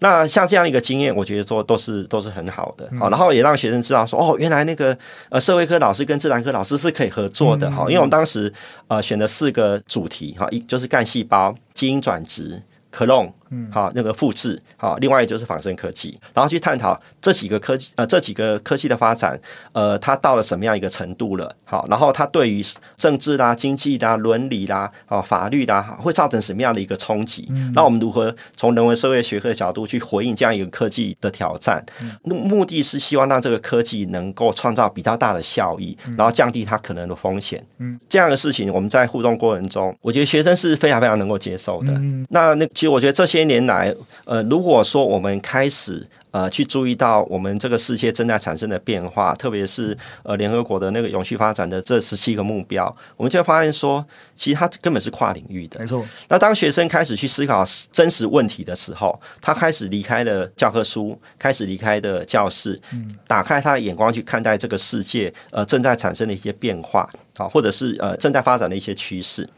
[0.00, 4.96] 那像这样一个经验，我觉得说都是都是很好的，好，然后也让学生知道说，哦，原来那个
[5.30, 8.52] 呃社会科老师跟自然科老师是可以合作的，哈，因为我们当时
[8.88, 13.32] 呃选了四个主题，哈，一就是干细胞、基因转殖、clone。
[13.50, 19.38] 嗯，好，那个复制，好，另外就是仿生科技，然后去探讨这几个科技，呃，这几个科技的发展，
[19.72, 21.54] 呃，它到了什么样一个程度了？
[21.64, 22.62] 好，然后它对于
[22.96, 27.48] 政治啦、经济啦、伦理啦、啊法律啦，会造成什么样的一个冲击？
[27.74, 31.82] 那我们如何从人文社会学科的角度去回应这样一个科技的挑战？
[32.24, 37.64] 那目的是希望让这个科技能够创造比较大的效益，然后降低它可能的风险。
[37.78, 41.92] 嗯，这样的事情我们在互动过程中，我觉得学生是非常非常能够接受的。
[41.94, 43.37] 嗯那那其实我觉得这些。
[43.38, 54.04] 些年来，呃，如果说我们开始呃去注意到我们这个世界正在产生的变化，特别是呃联合国的那个永续发展的这十七个目标，我们就会发现说，
[54.36, 55.80] 其实它根本是跨领域的。
[55.80, 56.04] 没错。
[56.28, 62.80] 那当学生开始去思考真实问题的时候，他开始离开了教科书，开始离开的教室，
[63.26, 69.48] 打开他的眼光去看待这个世界，呃，正在产生的一些变化啊，或者是呃正在发展的一些趋势。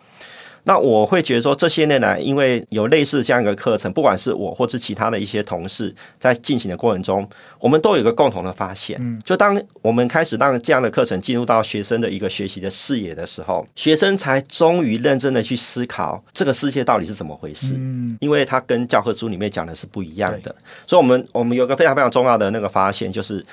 [0.64, 7.26] 那我会觉得说，这些年来，因为有类似这样一个课程，不管是我或是其他的一些同事在进行的过程中，
[7.58, 8.98] 我们都有一个共同的发现。
[9.00, 17.74] 嗯，就当我们开始让这样的课程进入到学生的一个学习的视野的时候，学生才终于认真的去思考这个世界到底是怎么回事。
[17.78, 20.54] 嗯，因为它跟教科书里面讲的是不一样的，
[20.86, 23.44] 所以我们我们有个非常非常重要的那个发现，就是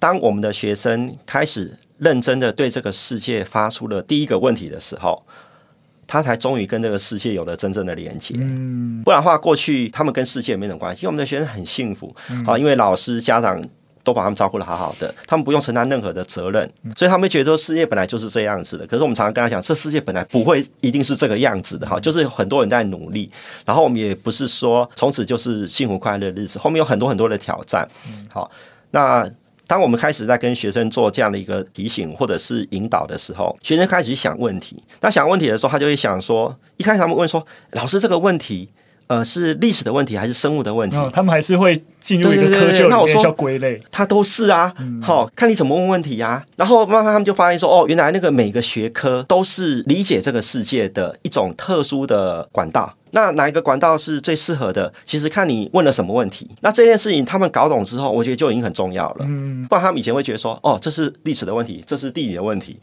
[0.00, 5.22] 当我们的学生开始认真的对这个世界发出了第一个问题的时候。
[6.08, 11.02] 他才终于跟这个世界有了真正的连接，嗯，不然的话，过去他们跟世界没什么关系。
[11.02, 12.16] 因为我们的学生很幸福，
[12.46, 13.62] 啊，因为老师、家长
[14.02, 18.86] 都把他们照顾的好好的，他们不用承担任何的责任，所以他们觉得说世界本来就是这样子的。
[18.86, 23.30] 可是我们常常跟他讲，这世界本来不会一定是这个样子的，哈，就是有很多人在努力，
[23.66, 27.86] 然后我们也不是说从此就是幸福快乐的日子，后面有很多很多的挑战，
[28.32, 28.50] 好，
[28.90, 29.30] 那。
[29.68, 34.82] 当我们开始在跟学生做这样的一个提醒或者是引导的时候，学生开始想问题。
[35.02, 38.70] 那想问题的时候，他就会想说：一开始他们问说，老师这个问题，
[39.08, 40.96] 呃，是历史的问题还是生物的问题？
[40.96, 43.82] 哦，他们还是会进入一个科学里面，叫归类。
[43.90, 46.44] 他都是啊，好，嗯，看你怎么问问题呀，啊。
[46.56, 52.94] 然后慢慢他们就发现说：哦，原来那个每个学科都是理解这个世界的一种特殊的管道。
[53.12, 54.92] 那哪一个管道是最适合的？
[55.06, 56.46] 其实看你问了什么问题。
[56.60, 59.24] 那这件事情他们搞懂之后，我觉得就已经很重要了。
[59.26, 62.78] 嗯，不然他们以前会觉得说，哦，这是历史的问题，这是地理的问题，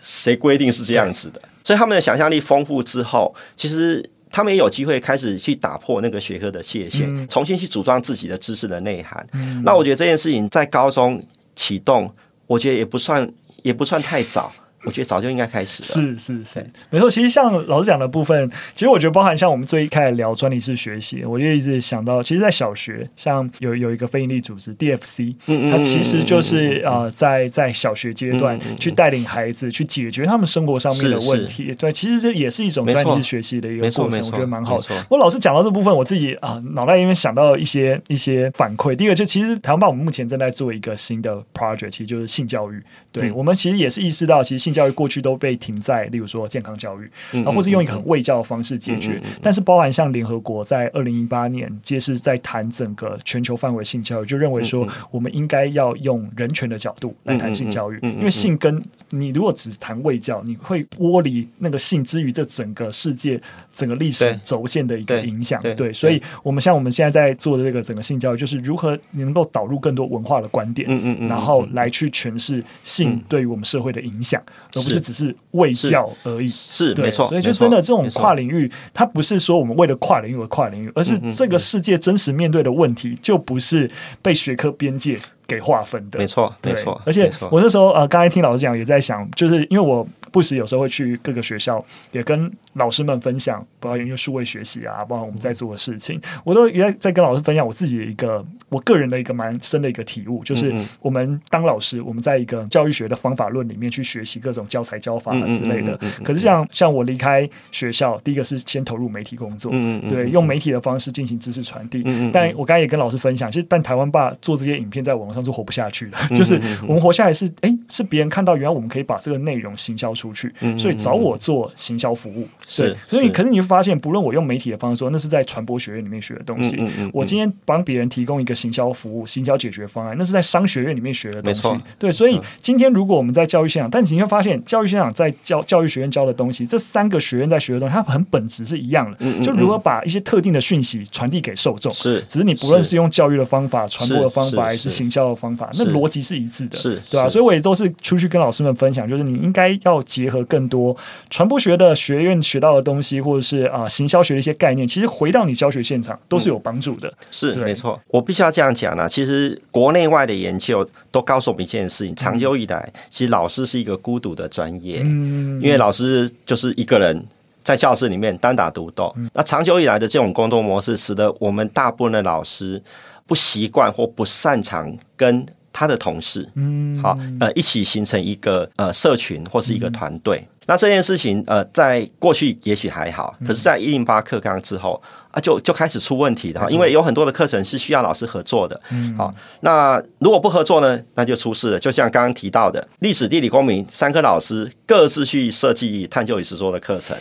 [0.00, 1.42] 谁规定是这样子的？
[1.64, 9.26] 所以他们的想象力丰富之后，其实他们也有机会开始去打破那个学科的界限，嗯，重新去组装自己的知识的内涵。
[9.32, 11.18] 嗯，那我觉得这件事情在高中
[11.54, 12.14] 启动，
[12.46, 13.26] 我觉得也不算
[13.62, 14.52] 也不算太早。
[14.86, 15.86] 我觉得早就应该开始了。
[15.88, 17.10] 是是是，没错。
[17.10, 25.34] 其实像老师讲的部分，其实我觉得包含像我们最一开始聊专利式学习，我就一直想到，其实，在小学，像有有一个非营利组织 DFC，
[25.70, 31.74] 它其实就是呃，在在小学阶段去带领孩子去解决他们生活上面的问题。
[31.74, 35.06] 对，其实这也是一种专利式学习的一个过程，我觉得蛮好的。
[35.10, 38.94] 我老师讲到这部分，我自己啊脑袋里面想到一些一些反馈。
[38.94, 42.80] 第一个就其实台湾吧，我们目前正在做一个新的 project，其实就是性教育。
[43.10, 49.22] 对，我们其实也是意识到，其实性教育过去都被停在，例如说健康教育，然后或是用一个很卫教的方式解决。
[49.40, 63.40] 但是，包含像联合国在二零一八年，皆是在谈整个全球范围性教育，就认为说，我们应该要用人权的角度来谈性教育，因为性跟你如果只谈卫教，你会剥离那个性之于这整个世界
[63.72, 65.60] 整个历史轴线的一个影响。
[65.74, 70.88] 对，所以我们像我们现在在做的这个整个性教育，就是如何你能够导入更多文化的观点，
[71.28, 73.06] 然后来去诠释性。
[73.28, 74.42] 对于我们社会的影响，
[74.74, 76.48] 而不是只是卫教而已。
[76.48, 77.26] 是，没错。
[77.28, 83.90] 所以就真的这种跨领域，它不是说我们为了跨领域而跨领域，而是这个世界真实面对的问题，就不是
[84.22, 86.18] 被学科边界给划分的。
[86.18, 87.00] 没错，没错。
[87.04, 90.06] 而且我那时候呃，刚才听老师讲，也在想，就是因为我。
[90.36, 105.98] 不时有时候会去各个学校，也跟老师们分享，包括因为数位学习啊，包括我们在做的事情，我都也在跟老师分享我自己的一个我个人的一个蛮深的一个体悟，就是我们当老师，我们在一个教育学的方法论里面去学习各种教材教法啊之类的。
[106.22, 109.72] 可是像像我离开学校，第一个是先投入媒体工作，
[110.10, 112.04] 对，用媒体的方式进行知识传递。
[112.30, 120.25] 但我刚才也跟老师分享，其实但台湾爸做这些影片在网络上是活不下去的， 就是我们活下来是哎、欸，是别人看到原来我们可以把这个内容行销出。
[120.26, 122.46] 出去，所以找我做行销服务。
[122.64, 126.78] 是，所以可是你会发现，不论我用媒体的方式说，那是在传播学院里面学的东西。
[127.12, 131.62] 我今天帮别人提供一个行销服务、行销解决方案，那是在商学院里面学的东西。
[131.98, 139.18] 对，所以今天如果我们在教育现场，但是你会发现，教育现场在教教育学院教的东西，这三个学院在学的东西，它很本质是一样的。
[139.42, 147.28] 就如何把一些特定的讯息传递给受众，是，只是你不论是用教育的方法、传播的方法，还是行销的方法，那逻辑是一致的，是对吧？
[147.28, 150.96] 所以我也都是出去跟老师们分享，就是你应该要结合更多
[151.28, 157.12] 传播学的学院学到的东西，或者是啊行销学的一些概念，其实回到你教学现场都是有帮助的。
[157.30, 159.08] 是没错，我必须要这样讲呢。
[159.08, 167.24] 其实国内外的研究都告诉我们一件事情：长久以来，其实老师是一个孤独的专业，嗯，因为老师就是一个人。
[167.66, 172.80] 在教室里面单打独斗，那长久以来的这种工作模式，使得我们大部分的老师
[173.26, 175.44] 不习惯或不擅长跟
[175.76, 180.42] 他的同事，嗯，好，呃，一起形成一个呃社群或是一个团队。
[180.66, 185.00] 那这件事情，呃，在过去也许还好，可是，在一零八课纲之后。
[185.36, 188.80] 啊，就就开始出问题的哈，因为有很多的课程是需要老师合作的。
[188.90, 191.78] 嗯，好，那如果不合作呢，那就出事了。
[191.78, 197.14] 就像刚刚提到的，历史、地理、公民三科老师各自去设计探究与实作的课程，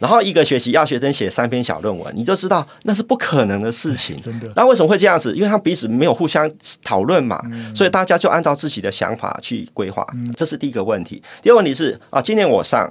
[0.00, 4.18] 然后一个学期要学生写三篇小论文，你就知道那是不可能的事情。
[4.20, 4.50] 真的。
[4.56, 5.32] 那为什么会这样子？
[5.36, 6.50] 因为他彼此没有互相
[6.82, 7.40] 讨论嘛，
[7.72, 10.04] 所以大家就按照自己的想法去规划。
[10.36, 11.22] 这是第一个问题。
[11.40, 12.89] 第二个问题是啊，今年我上，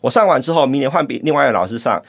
[0.00, 2.02] 我上完之后，明年换别另外一个老师上。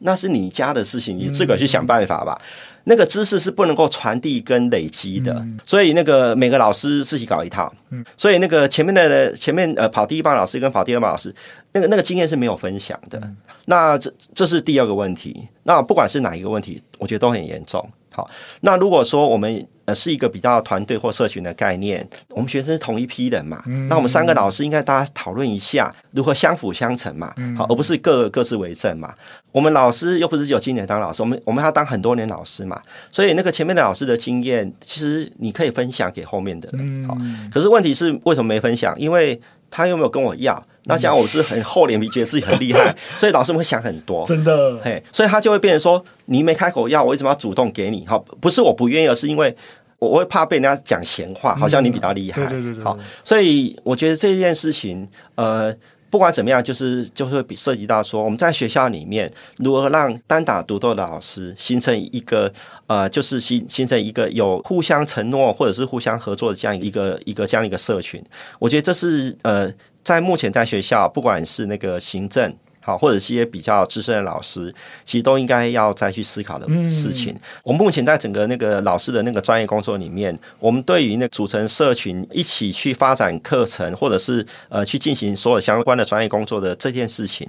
[0.00, 2.40] 那是你家的事情，你自个去想办法吧。
[2.40, 2.46] 嗯、
[2.84, 7.74] 那个知识是不能够传递跟累积的，嗯、所以那个每个老师自己搞一套。
[7.90, 11.34] 嗯、所以那个前面的前面呃跑第一棒老师跟跑第二棒老师，
[11.72, 13.18] 那个那个经验是没有分享的。
[13.24, 15.48] 嗯、那这这是第二个问题。
[15.64, 17.84] 那不管是哪一个问题，我觉得都很严重。
[18.18, 18.28] 好，
[18.62, 29.14] 那如果说我们呃是一个比较团队或社群的概念，我们学生是同一批人嘛，嗯、那我们三个老师应该大家讨论一下如何相辅相成嘛，好，而不是各各自为政嘛。
[29.52, 37.06] 我们老师又不是只有今年当老师，我们我们要当很多年老师嘛，所以那个前面的老师的经验，其实你可以分享给后面的人。
[37.06, 37.16] 好，
[37.52, 38.98] 可是问题是为什么没分享？
[38.98, 39.40] 因为
[39.70, 40.62] 他又没有跟我要。
[40.84, 48.06] 那像我是很厚脸皮，觉得自己很厉害， 所以老师们会想很多，真的，嘿，所以他就会变成说，你没开口要，我为什么要主动给你？
[48.06, 49.54] 好，不是我不愿意，而是因为
[49.98, 55.74] 我我会怕被人家讲闲话，好像你比较厉害，对对对，好，所以我觉得这件事情，呃。
[56.10, 62.52] 不管怎么样，就是就会涉及到说，我们在学校里面如何让单打独斗的老师形成一个
[62.86, 68.22] 呃，就是形形成一个有互相承诺或者是互相合作的这样一个一个这样一个社群。
[68.58, 72.54] 我觉得这是呃，在目前在学校，不管是那个行政。
[72.88, 74.74] 好，或者是一些比较资深的老师，
[75.04, 77.34] 其实都应该要再去思考的事情。
[77.34, 87.46] 嗯、我们目前在整个那个老师的那个专业工作里面，我们对于那组成社群一起去发展课程，或者是呃去进行所有相关的专业工作的这件事情，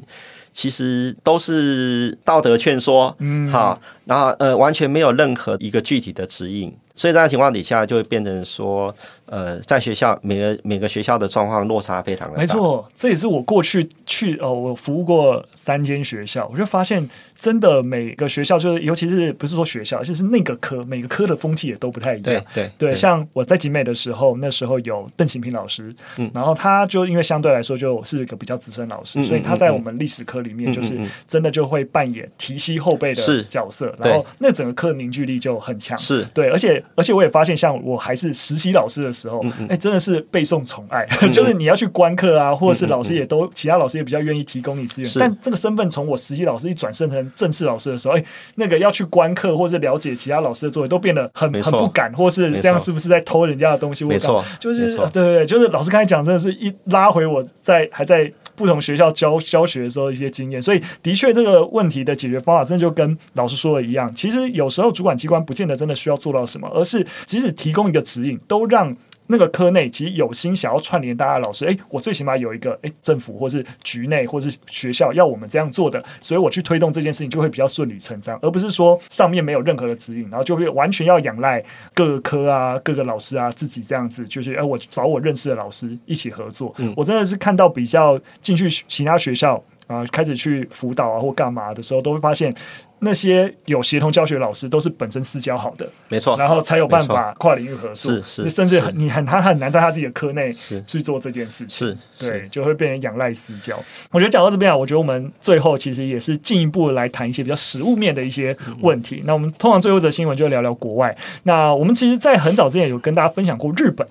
[0.51, 6.75] 其实都是道德劝说，嗯，好，然后呃完全没有任何一个具体的指引。
[7.00, 8.93] 所以在这样情况底下，就会变成说，
[9.28, 12.41] 呃，在学校每个每个学校的状况落差非常的大。
[12.41, 17.10] 没错，这也是我过去去呃，我服务过三间学校，我就发现。
[17.39, 22.24] 真的每个学校就是，尤其是不是说学校，就是那个科每个科的风气也都不太一样。
[22.24, 35.97] 对对对，像我在集美的时候，那时候有邓行平老师，嗯，然后他就因为相对来说就是一个比较资深老师，所以他在我们历史科里面就是真的就会扮演提携后辈的角色，然后那整个课凝聚力就很强。
[35.97, 48.23] 是对，而且而且我也发现，像我还是实习老师的时候，哎，真的是备受宠爱， 就是你要去观课啊，或者是老师也都其他老师也比较愿意提供你资源，但这个身份从我实习老师一转身成正式老师的时候，哎，
[48.55, 54.03] 那个要去观课或者了解其他老师的作业，都变得很很不敢，或是这样是不是在偷人家的东西？
[54.05, 58.29] 没错，就是对对对，就是老师刚才讲，真的是一拉回我在还在
[58.60, 64.14] 不同学校教教学的时候一些经验，所以的确这个问题的解决方法，真的就跟老师说的一样。
[64.14, 68.95] 其实有时候主管机关不见得真的需要做到什么，而是即使提供一个指引，都让。
[69.32, 81.63] 那个科内其实有心想要串联大家老师，哎，我最起码有一个，哎，政府或是局内或是学校要我们这样做的，所以我去推动这件事情就会比较顺理成章，而不是说上面没有任何的指引，然后就会完全要仰赖
[81.93, 86.73] 各个科啊、各个老师啊自己这样子，就是哎，我找我认识的老师一起合作。
[86.80, 92.51] 嗯，我真的是看到比较进去其他学校啊，开始去辅导啊或干嘛的时候，都会发现。
[93.00, 100.54] 那些有协同教学老师都是本身私交好的，没错，然后才有办法跨领域合作，是是，甚至很你很他很难在他自己的科内
[100.86, 101.97] 去做这件事情，是
[102.30, 103.78] 对，就会变成仰赖私交。
[104.12, 109.24] 我觉得讲到这边啊，我觉得我们最后其实也是进一步来谈一些比较实物面的一些问题。
[109.26, 111.16] 那我们通常最后一则新闻就聊聊国外。
[111.43, 114.08] 那我们其实，在很早之前有跟大家分享过日本。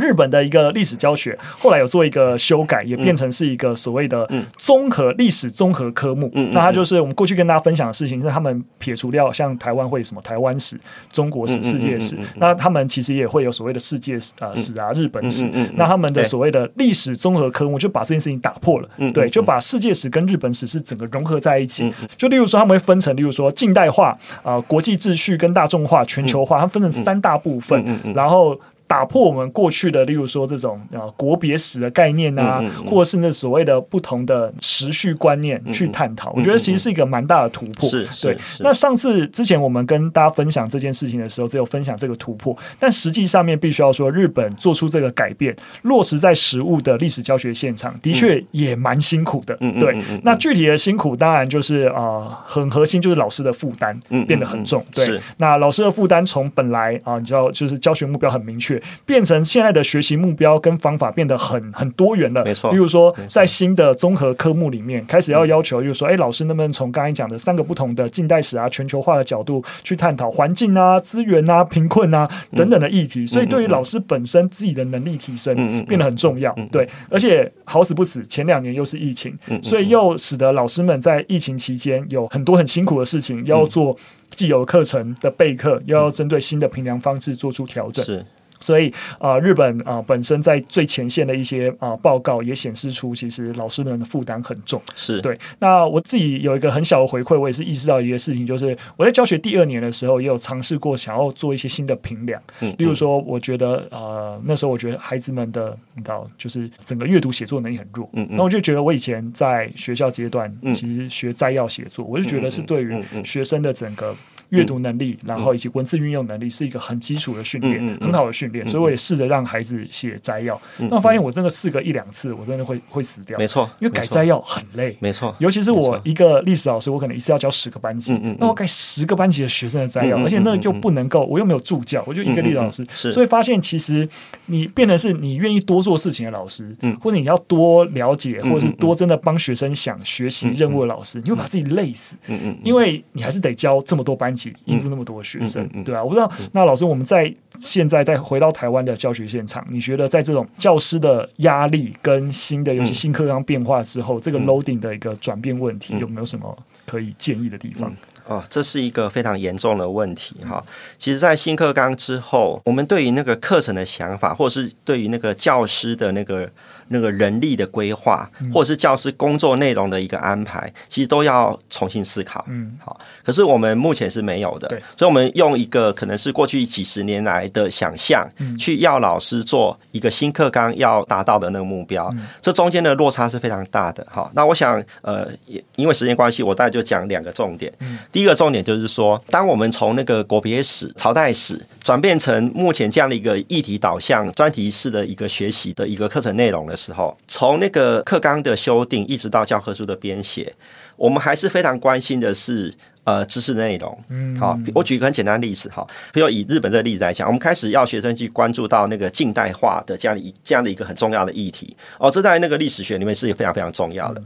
[0.00, 6.30] 日本的一个历史教学，后来有做一个修改，也变成是一个所谓的综合历史综合科目。
[6.34, 10.80] 嗯，那它就是我们过去跟大家分享的事情，是他们撇除掉像台湾会什么台湾史、
[11.12, 15.48] 中国史、世界史，那他们其实也会有所谓的世界呃史啊、日本史。
[15.74, 18.88] 那他们的所谓的历史综合科目就把这件事情打破了。
[19.12, 21.92] 对，就把世界史跟日本史是整个融合在一起。
[22.16, 24.08] 就例如说，他们会分成，例如说近代化
[24.42, 27.84] 啊、呃、国际秩序跟大众化、全球化，它分成三大部分，
[28.14, 28.58] 然后。
[28.90, 37.88] 打破我们过去的，例如说这种啊国别史的概念啊，嗯嗯、或者是那所谓的不同的时序观念去探讨，我觉得其实是一个蛮大的突破。
[37.88, 38.36] 是，对。
[38.58, 49.56] 那上次之前我们跟大家分享这件事情的时候，只有分享这个突破，但实际上面必须要说，日本做出这个改变，落实在实物的历史教学现场，的确也蛮辛苦的。
[49.60, 49.96] 嗯、对。
[50.24, 54.84] 那具体的辛苦，当然就是呃很核心，就是老师的负担变得很重。
[54.92, 55.20] 对。
[55.36, 58.79] 那老师的负担从本来啊、呃，你知道，就是教学目标很明确。
[59.04, 62.70] 变成现在的学习目标跟方法变得很很多元了，没错。
[62.70, 73.26] 比如说，在新的综合科目里面，开始要要求，就是说，哎，老师能不能从刚才讲的三个不同的近代史啊、全球化的角度去探讨环境啊、资源啊、贫困啊等等的议题？
[73.26, 75.54] 所以，对于老师本身自己的能力提升
[75.86, 76.54] 变得很重要。
[76.70, 83.96] 对，而且好死不死，前两年又是疫情，所以又使得老师们在疫情期间有很多很辛苦的事情要做，
[84.34, 88.04] 既有课程的备课，又要针对新的评量方式做出调整。
[88.04, 88.24] 是。
[88.60, 88.88] 所以
[89.18, 94.80] 啊、呃，日本啊、呃、本身在最前线的一些啊、呃、报告也显示出，其实老师们的负担很重。
[94.94, 95.38] 是对。
[95.58, 102.40] 那我自己有一个很小的回馈，我也是意识到一个事情，就是我在教学第二年的时候，也有尝试过想要做一些新的评量。
[102.60, 102.74] 嗯。
[102.78, 108.08] 例如说，我觉得呃那时候我觉得孩子们的你知道，就是整个阅读写作能力很弱。
[108.12, 114.14] 嗯，那我就觉得我以前在学校阶段，其实学摘要写作，我就觉得是对于学生的整个。
[114.50, 118.64] 阅读能力，然后以及文字运用能力是一个很基础的训练，嗯、很好的训练。
[118.64, 123.38] 嗯、所以我也试着让孩子写摘要，那、嗯、我发现我真的试个一两次，我真的会会死掉。
[123.38, 124.96] 没错，因为改摘要很累。
[125.00, 134.08] 没错，尤其是我一个历史老师，我可能一次要教十个班级，嗯、那我改十个班级的学生的摘要，嗯、而且那又不能够，我又没有助教，我就一个历史老师，嗯、所以发现其实
[134.46, 142.16] 你变成是你愿意多做事情的老师，嗯、或者你要多了解，或者是多真的帮学生想学习任务的老师，你会把自己累死。
[142.26, 145.10] 嗯嗯，因为你还是得教这么多班级，应付那么多。
[145.22, 146.32] 学生对啊，我不知道。
[146.52, 157.94] 那老师，我们在现在再回到台湾的教学现场，你觉得在这种教师的压力跟新的，尤其新课纲变化之后，这个 loading 的一个转变问题，有没有什么可以建议的地方？
[158.26, 160.64] 哦，这是一个非常严重的问题哈。
[160.96, 166.50] 其实，在新课纲之后，我们对于那个课程的想法，或者是对于那个教师的那个。
[166.92, 172.44] 那个人力的规划，或者是教师工作内容的一个安排，其实都要重新思考。
[172.48, 173.00] 嗯，好。
[173.24, 174.82] 可是我们目前是没有的，对。
[174.96, 178.28] 所以，我们用一个可能是过去几十年来的想象，
[178.58, 182.12] 去要老师做一个新课纲要达到的那个目标，
[182.42, 184.04] 这中间的落差是非常大的。
[184.10, 185.28] 好，那我想，呃，
[185.76, 187.72] 因为时间关系，我大概就讲两个重点。
[188.10, 200.52] 第一个重点就是说，当我们从那个国别史、朝代史转变成目前这样的一个议题导向、专题式的一个学习的一个课程内容的时候，从那个课纲的修订一直到教科书的编写，
[200.96, 202.72] 我们还是非常关心的是
[203.04, 204.04] 呃知识内容。
[204.08, 214.22] 嗯，好，我举一个很简单的例子哈，比如以日本这个例子来讲，我们开始要学生去关注到那个近代化的这样的一这样的一个很重要的议题哦，这在那个历史学里面是非常非常重要的，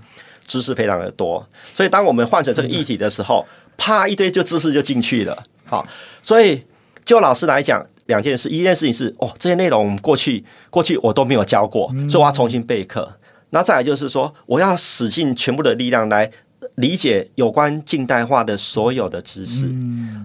[0.47, 1.45] 知识非常的多，
[1.75, 3.45] 所以当我们换成这个议题的时候，
[3.77, 5.43] 啪一堆就知识就进去了。
[5.65, 5.85] 好，
[6.23, 6.63] 所以
[7.05, 7.85] 就老师来讲。
[8.07, 13.19] 两件事，一件事情是哦，这些内容过去过去我都没有教过，所以我要重新备课。
[13.51, 16.31] 那再来就是说，我要使尽全部的力量来
[16.77, 19.69] 理解有关近代化的所有的知识，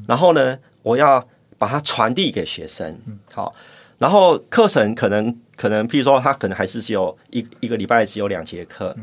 [0.08, 1.24] 然后呢，我要
[1.58, 2.98] 把它传递给学生。
[3.32, 3.54] 好，
[4.00, 8.96] 然后课程可能可能，譬如说，他可能还是只有一一个礼拜只有两节课。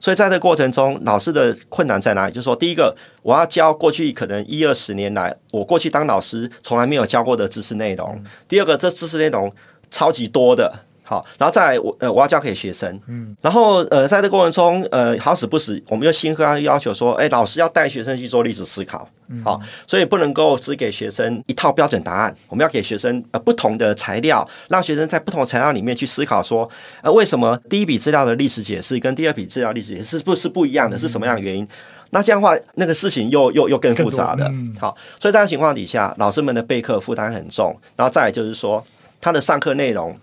[0.00, 2.32] 所以在这个过程中，老师的困难在哪里？
[2.32, 8.16] 就是说，第一个，我要教过去可能一二十年来，我过去当老师从来没有教过的知识内容；
[8.48, 9.52] 第二个，这知识内容
[9.90, 10.87] 超级多的。
[11.08, 19.08] 好，然后再来我呃我要教给学生，嗯，然后呃在这个过程中呃好死不死，我们又新课要要求说，哎，老师要带学生去做历史思考，
[19.42, 26.68] 好，所以不能够只给学生一套标准答案，我们要给学生呃不同的材料，让学生在不同材料里面去思考说，
[27.00, 31.66] 呃为什么第一笔资料的历史解释跟第二笔资料历史解释是不是不一样的，是什么样的原因？
[32.10, 34.44] 那这样的话，那个事情又又又更复杂的，
[34.78, 38.84] 好，所以在这样情况底下，老师们的备课负担很重，然后再来就是说
[39.22, 40.14] 他的上课内容。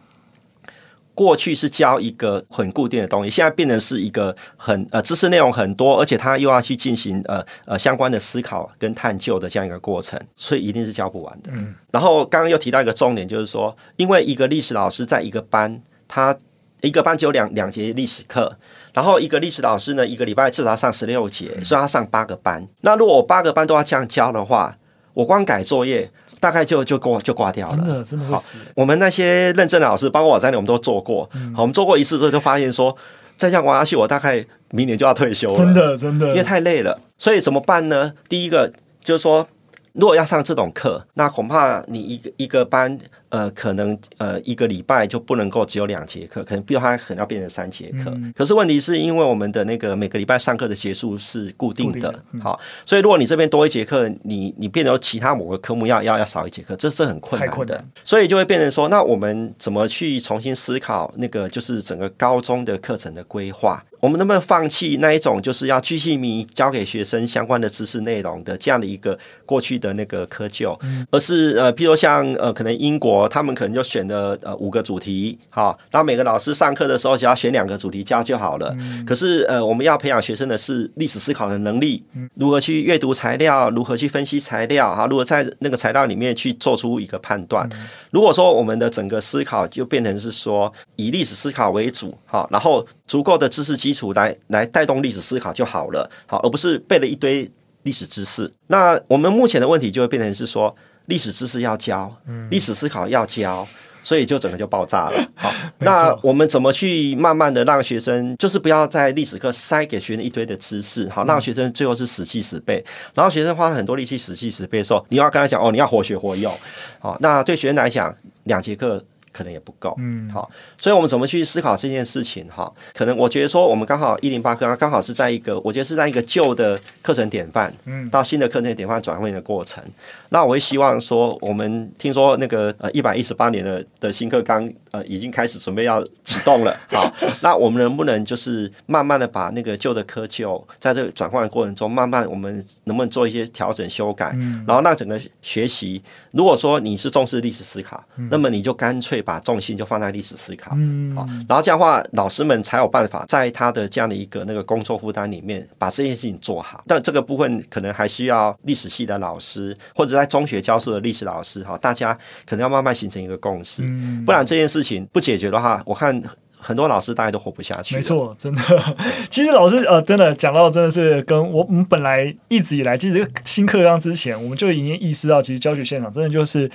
[1.16, 11.50] 过去是教一个很固定的东西，现在变成是一个很呃知识内容很多，而且他又要去进行呃呃相关的思考跟探究的这样一个过程，所以一定是教不完的。
[11.54, 16.38] 嗯，然后刚刚又提到一个重点，就是说，因为一个历史老师在一个班，他
[16.82, 18.58] 一个班只有两两节历史课，
[18.94, 22.68] 然后一个历史老师呢，一个礼拜至少要上十六节，所以他上八个班。
[22.82, 24.78] 那如果我八个班都要这样教的话，
[25.16, 26.08] 我光改作业，
[26.40, 27.74] 大概就就挂就挂掉了。
[27.76, 28.58] 真的真的会死。
[28.76, 31.28] 我们那些认证的老师，包括我在内，我们都做过。
[31.34, 32.96] 嗯、好，我们做过一次之后，就发现说，
[33.36, 35.58] 再这样玩下去，我大概明年就要退休了。
[35.58, 37.02] 真的真的，因为太累了。
[37.18, 38.14] 所以怎么办呢？
[38.30, 38.72] 第一个
[39.04, 39.48] 就是说，
[39.94, 43.00] 如果要上这种课，那恐怕你一个一个班。
[43.36, 48.10] 呃，可能呃一个礼拜就不能够只有两节课，可能比如它可能要变成三节课。
[48.12, 57.84] 嗯、可是问题是因为我们的那个每个礼拜上课的结束是固定的，定的嗯、好，所以如果你这边多一节课，你你变成其他某个科目要要要少一节课，这是很困难的。
[58.06, 63.84] 所以就会变成说，那我们怎么去重新思考那个就是整个高中的课程的规划？
[64.02, 69.18] 我们能不能放弃那一种就是要巨细靡教给学生相关的知识内容的这样的一个
[69.48, 73.25] 过去的那个窠臼，嗯、而是呃，比如像呃，可能英国。
[73.28, 78.76] 他们可能就选了呃五个主题，好，然后每个老师上课的时候只要选两个主题教就好了。
[78.80, 82.04] 嗯、可是呃，我们要培养学生的是历史思考的能力，
[82.36, 87.68] 如何去阅读材料，如何去分析材料，哈，如何在那个材料里面去做出一个判断。
[87.74, 97.50] 嗯、如果说我们的整个思考就变成是说以历史思考为主，好，然后足够的知识基础来来带动历史思考就好了，好，而不是背了一堆
[97.84, 98.52] 历史知识。
[98.68, 100.76] 那我们目前的问题就会变成是说。
[101.08, 102.12] 历史知识要教，
[102.50, 103.68] 历史思考要教，
[104.04, 105.28] 所以就整个就爆炸了。
[105.36, 112.84] 好，那我们怎么去慢慢的让学生，就是不要在历史课塞给学生一堆的知识，好，让学生最后是死记死背，
[113.14, 116.54] 然后学生花了很多力气死记死背的时候，你要跟他讲哦，你要活学活用，
[117.00, 119.04] 好，那对学生来讲，两节课。
[119.36, 122.48] 可能也不够，嗯，好，所以我们怎么去思考这件事情？
[122.48, 129.84] 哈，可能我觉得说，我们刚好一零八课刚好是在一个，我觉得是在一个旧的课程典范，嗯，到新的课程典范转换的过程。
[130.30, 144.32] 那我会希望说，我们听说那个呃一百一十八年的的新课纲呃已经开始准备要启动了， 好，那我们能不能就是慢慢的把那个旧的窠臼，在这个转换的过程中，慢慢我们能不能做一些调整修改？
[144.36, 149.22] 嗯，然后让整个学习，如果说你是重视历史思考，那么你就干脆。
[149.26, 156.84] 把重心就放在历史思考，嗯，好，然后这样的话，老师们才有办法在他的这样的一个那个工作负担里面把这件事情做好。
[156.86, 162.16] 但这个部分可能还需要历史系的老师或者在中学教授的历史老师，哈，大家
[162.46, 163.82] 可能要慢慢形成一个共识，
[164.28, 166.22] 不然这件事情不解决的话，我看。
[166.58, 167.96] 很多老师大概都活不下去。
[167.96, 168.62] 没错，真的。
[169.30, 176.68] 其实老师呃，真的讲到真的是跟我我们本来一直以来，其实新课纲之前，我们就已经意识到，其实教学现场真的就是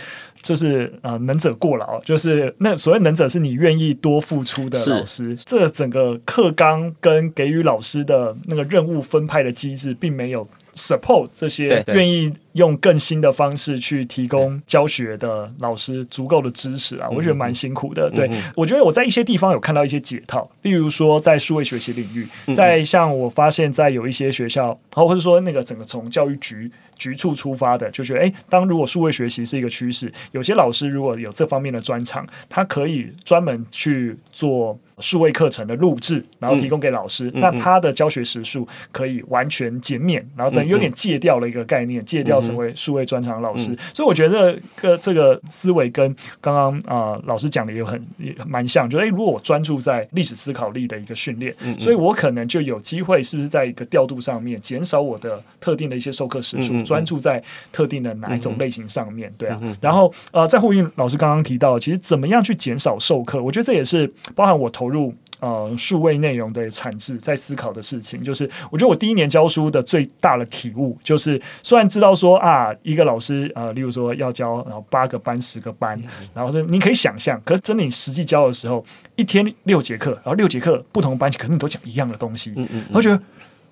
[0.42, 5.36] 就是呃能者过劳，就是那所谓能者是你愿意多付出的老师。
[5.44, 12.32] 这整个课纲跟给予老师的那个任务分派的机制，并没有 support 这些愿意。
[12.54, 18.10] 用更新的方式去提供教学的老师足够的支持啊，我觉得蛮辛苦的。
[18.10, 26.68] 对，我觉得我在一些地方有看到一些解套，例如说在数位学习领域，在像我发现，在有一些学校，然后或者说那个整个从教育局
[26.98, 42.40] 局处出发的，就觉得，哎，当如果数位学习是一个趋势，有些老师如果有这方面的专长，他可以专门去做数位课程的录制，然后提供给老师，嗯、那他的教学时数可以完全减免，然后等于有点戒掉了一个概念，戒掉。
[42.40, 59.60] 成为数位专长老师，嗯、所以我觉得这个这个思维跟刚刚啊老师讲的也很也蛮像，就是诶，如果我专注在历史思考力的一个训练，所以我可能就有机会，是不是在一个调度上面减少我的特定的一些授课时数，专注在特定的哪一种类型上面，对啊。
[59.80, 65.14] 然后呃，在呼应老师刚刚提到，其实怎么样去减少授课，我觉得这也是包含我投入。
[65.40, 75.98] 呃，数位内容的产制，在思考的事情，就是我觉得我第一年教书的最大的体悟，就是虽然知道说啊，一个老师呃，例如说要教然后八个班、十个班，
[76.34, 78.84] 然后是你可以想象，可是真的你实际教的时候，
[79.16, 83.18] 一天六节课，然后六节课不同班级可能都讲一样的东西，嗯嗯，我觉得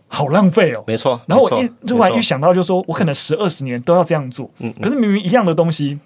[0.07, 1.21] 好浪费哦，没错。
[1.27, 5.99] 然后我一突然一想到，就是说我可能十二十年都要这样做，嗯，可是明明一样的东西。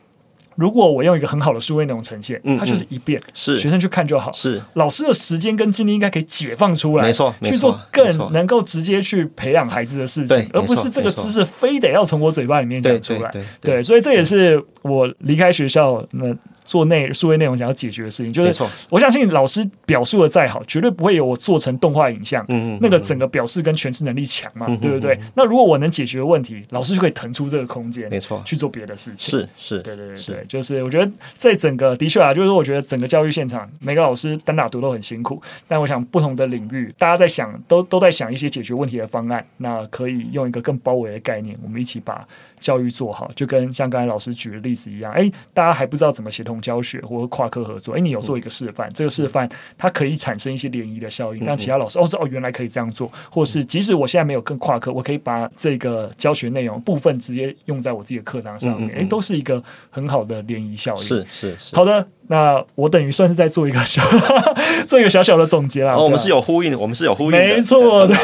[0.56, 3.58] 如果我用一个很好的数位内容呈现，它就是一遍，是。
[3.58, 4.32] 学生去看就好。
[4.32, 4.60] 是。
[4.74, 13.32] 老师的时间跟精力应该可以解放出来，没错，去做更能够直接去培养孩子的事情，而不是这个知识非得要从我嘴巴里面讲出来。
[13.60, 16.34] 对，所以这也是我离开学校那
[16.64, 25.18] 做内数位内容想要解决的事情，就是我相信老师表述的再好，绝对不会有我做成动画影像，嗯，那个整个表示跟诠释能力强嘛，嗯、对不对？
[25.34, 29.40] 那如果我能解决问题，老师就可以腾出这个空间，没错，去做别的事情。
[29.40, 42.26] 是是，对对对对，就是我觉得在整个的确啊，就是我觉得整个教育现场，每个老师单打独斗很辛苦，但我想不同的领域，大家在想都都在想一些解决问题的方案，那可以用一个更包围的概念，我们一起把
[42.62, 61.02] 教育做好，就跟像刚才老师举的例子一样，哎，大家还不知道怎么协同教学或者跨科合作，哎，你有做一个示范，嗯、这个示范它可以产生一些涟漪的效应，让其他老师哦，哦，原来可以这样做，或是即使我现在没有跟跨科，我可以把这个教学内容部分直接用在我自己的课堂上面，哎，都是一个很好的涟漪效应。
[61.02, 62.06] 是是是，好的。
[62.32, 64.02] 那我等于算是在做一个小
[64.86, 65.92] 做一个小小的总结啦。
[65.94, 68.16] 哦，我们是有呼应的，我们是有呼应的，没错的。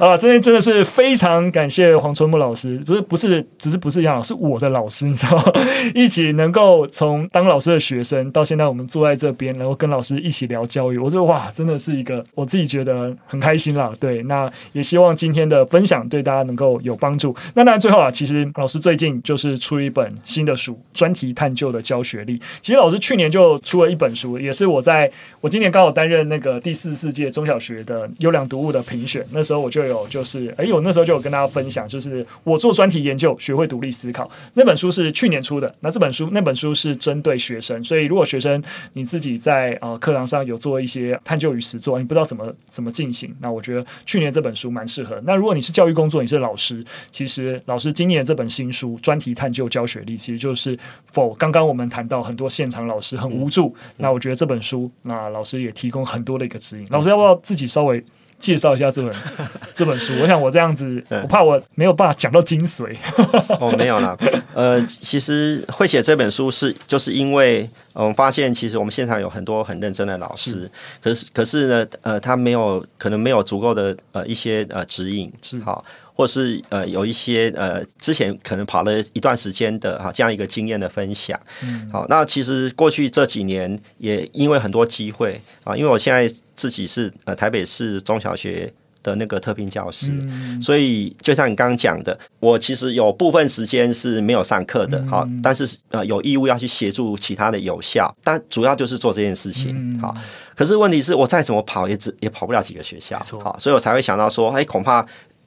[0.00, 5.44] 啊，今天真的是非常感谢黄春木老师，不是不是，只是不是杨老师，我的老师，你知道吗？
[5.94, 13.92] 一起能够从当老师的学生到现在我们坐在这边，然后跟老师一起聊教育，我觉得哇，真的是一个我自己觉得很开心啦。
[14.00, 17.32] 对，那也希望今天的分享对大家能够有帮助。
[17.54, 22.40] 那当然最后啊，其实老师最近就是出一本新的书，专题探究的教学力。
[22.60, 25.10] 其实老师去去年就出了一本书，也是我在
[25.42, 34.30] 我今年刚好担任那个第四十四届中小学的优良读物的评选，那时候我就有就是，哎，我那时候就有跟大家分享，就是我做专题研究，学会独立思考。
[34.54, 45.20] 那本书是去年出的，那这本书那本书是针对学生，所以如果学生你自己在呃课堂上有做一些探究与实作，你不知道怎么怎么进行，那我觉得去年这本书蛮适合。
[45.26, 53.32] 那如果你是教育工作，你是老师，其实老师今年这本新书专题探究教学力，其实就是否刚刚我们谈到很多现场老师很。
[53.32, 56.86] 无助，那我觉得这本书，那老师也提供很多的一个指引。
[56.90, 58.04] 老师要不要自己稍微
[58.38, 59.14] 介绍一下这本
[59.72, 60.12] 这本书？
[60.20, 62.94] 我想我这样子，我怕我没有办法讲到精髓。
[63.58, 64.16] 哦，没有啦，
[64.54, 70.70] 呃，其实会写这本书是就是因为，我们发现其实我们现场有很多很认真的老师，是
[71.00, 75.82] 可是可是呢，呃，他没有可能没有足够的呃一些呃指引，是好。
[76.14, 100.14] 或是呃有一些呃之前可能跑了一段时间的哈这样一个经验的分享，嗯，好，那其实过去这几年也因为很多机会啊，因为我现在自己是呃台北市中小学的那个特聘教师，嗯，所以就像你刚刚讲的，我其实有部分时间是没有上课的，好，但是呃有义务要去协助其他的有效，但主要就是做这件事情，好，
[100.54, 105.04] 可是问题是我再怎么跑也只也跑不了几个学校，好，所以我才会想到说，哎，恐怕。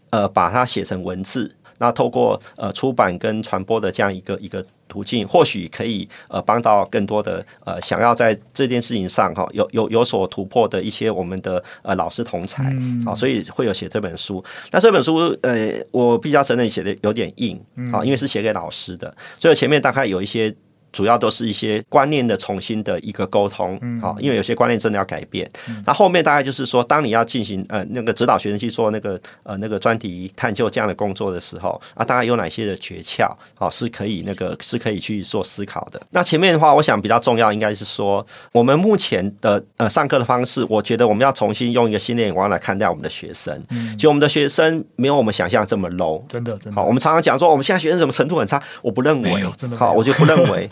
[0.09, 14.43] 呃，把它写成文字，那透过呃出版跟传播的这样一个一个途径，或许可以呃帮到更多的呃想要在这件事情上哈有有有所突破的一些我们的呃老师同侪，好，所以会有写这本书。
[14.71, 17.59] 那这本书呃，我比较承认写的有点硬
[17.91, 20.55] 啊，因为是写给老师的，所以前面大概有一些。
[20.95, 25.49] 主要都是一些观念的重新的一个沟通，好，因为有些观念真的要改变。
[25.85, 36.01] 那后面大概就是说，当你要进行呃那个指导学生去做那个呃那个专题探究这样的工作的时候，啊，大概有哪些的诀窍，好，是可以那个是可以去做思考的。
[36.11, 43.61] 那前面的话，我想比较重要应该是说，我们目前的呃上课的方式，我觉得我们要重新用一个新的眼光来看待我们的学生。
[43.95, 46.79] 其实我们的学生没有我们想象这么 low，真的真的。
[46.79, 50.69] 好，我们常常讲说我们现在学生怎么程度很差，我不认为，真的好，我就不认为。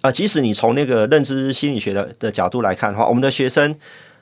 [0.00, 3.74] 啊，即使你从那个认知心理学的的角度来看的话，我们的学生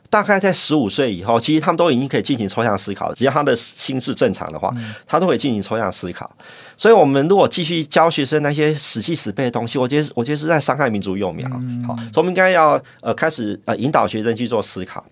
[0.09, 3.14] 大概在十五岁以后，其实他们都已经可以进行抽象思考了。
[3.14, 4.74] 只要他的心智正常的话，
[5.07, 6.28] 他都可以进行抽象思考。
[6.76, 11.49] 所以，我们如果继续教学生那些死记死背的东西，我觉得，我觉得是在伤害民族幼苗。
[11.86, 15.05] 好，所以我们应该要呃开始呃引导学生去做思考。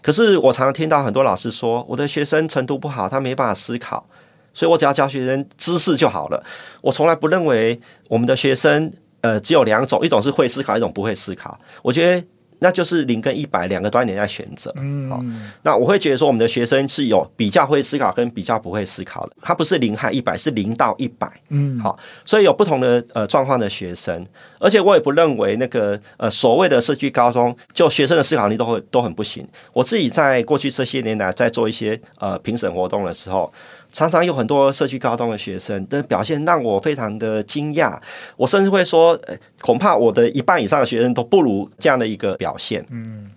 [0.00, 4.06] 可是，我常常听到很多老师说，我的学生程度不好，他没办法思考，
[4.54, 6.42] 所以我只要教学生知识就好了。
[6.80, 7.78] 我从来不认为
[8.08, 8.90] 我们的学生。
[9.26, 11.58] 呃，只有两种，一种是会思考，一种不会思考。
[11.82, 12.24] 我觉得
[12.60, 14.72] 那就是零跟一百两个端点在选择。
[14.76, 15.20] 嗯，好，
[15.62, 21.28] 那我会觉得说，我们的学生是有比较会思考跟比较不会思考的，他不是零和一百，是零到一百。
[21.48, 24.24] 嗯，好，所以有不同的呃状况的学生，
[24.60, 29.44] 而且我也不认为那个呃所谓的社区高中，就学生的思考力都会都很不行。
[29.72, 33.52] 我自己在过去这些年来在做一些呃评审活动的时候。
[33.96, 37.98] 常常有很多社区高中的学生的表现让我非常的惊讶，
[38.36, 39.18] 我甚至会说，
[39.62, 42.84] 恐怕我的一半以上的学生都不如这样的一个表现。
[42.90, 43.30] 嗯，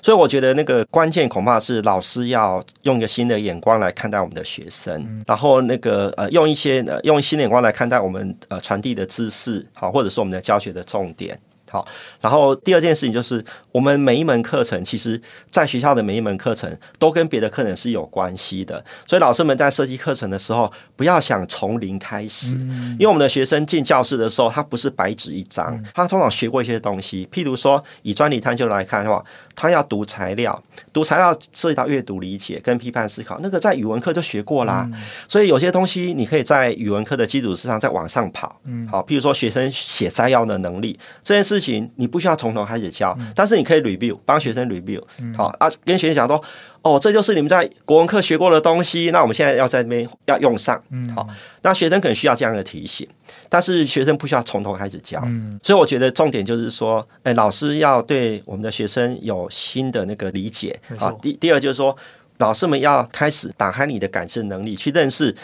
[0.00, 11.38] 所以我觉得那个关键恐怕是老师要用一个新的眼光来看待我们的学生，然后那个呃用一些呃用新的眼光来看待我们呃传递的知识，好，或者是我们的教学的重点。
[11.70, 11.86] 好，
[12.20, 18.82] 然后第二件事情就是，我们每一门课程，其实在学校的每一门课程都跟别的课程是有关系的。
[19.06, 27.28] 所以老师们在设计课程的时候，不要想从零开始，因为我们的学生进教室的时候，他不是白纸一张，他通常学过一些东西。
[27.30, 29.22] 譬如说，以专题探究来看的话，
[29.54, 34.88] 他要读材料，读材料涉及到阅读理解跟批判思考，那个在语文课就学过啦。
[35.28, 38.58] 所以有些东西你可以在语文课的基础之上再往上跑。
[38.90, 41.57] 好，譬如说学生写摘要的能力这件事。
[41.58, 46.42] 事情你不需要从头开始教，嗯、但是你可以 review 帮学生 review，嗯、好啊，跟学生讲说，
[46.82, 51.26] 哦，这就是你们在国文课学过的东西，那我们现在要在那边要用上，嗯、好，
[51.62, 53.06] 那学生可能需要这样的提醒，
[53.48, 60.78] 但是学生不需要从头开始教，嗯、所以我觉得重点就是说，哎，老师要对我们的学生有新的那个理解。
[60.98, 61.96] 好，第第二就是说，
[62.38, 65.34] 老师们要开始打开你的感知能力，去认识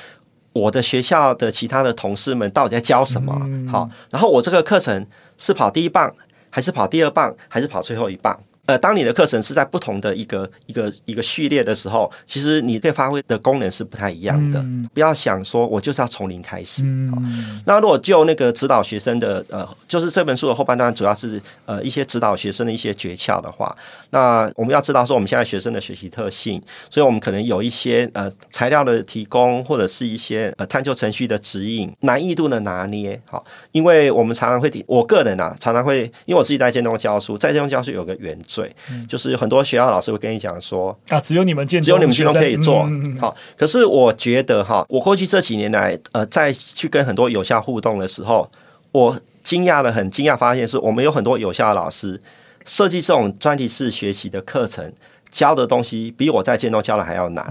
[0.53, 5.07] 我的学校的其他的同事们到底在教什么，嗯、好，然后我这个课程。
[5.37, 6.15] 是跑第一棒，
[6.51, 8.39] 还是跑第二棒，还是跑最后一棒？
[8.67, 14.59] 呃，当你的课程是在不同的一个一个一个序列的时候，其实你对发挥的功能是不太一样的。
[14.61, 16.83] 嗯、不要想说我就是要从零开始。
[16.85, 23.75] 嗯、那如果就那个指导学生的呃，就是这本书的后半段主要是呃一些指导学生的一些诀窍的话，
[24.11, 33.21] 那我们要知道说我们现在学生的学习特性，所以我们可能有一些呃材料的提供，或者是一些呃探究程序的指引，难易度的拿捏。
[33.27, 38.54] 好，因为我们常常会，我个人啊常常会，因为我自己在建中教书，在建中教书有个原则。
[38.63, 38.75] 对，
[39.09, 42.89] 就是很多学校老师会跟你讲说啊，只有你们只有你们建中可以做
[43.21, 43.37] 好。
[43.57, 48.51] 可是我觉得哈，我过去这几年来，呃，在去跟很多有效互动的时候，
[48.93, 52.21] 我惊讶的很惊讶，发现是我们有很多有效的老师
[52.65, 54.93] 设计这种专题式学习的课程。
[55.35, 57.45] 教的东西比我在建中教的还要难，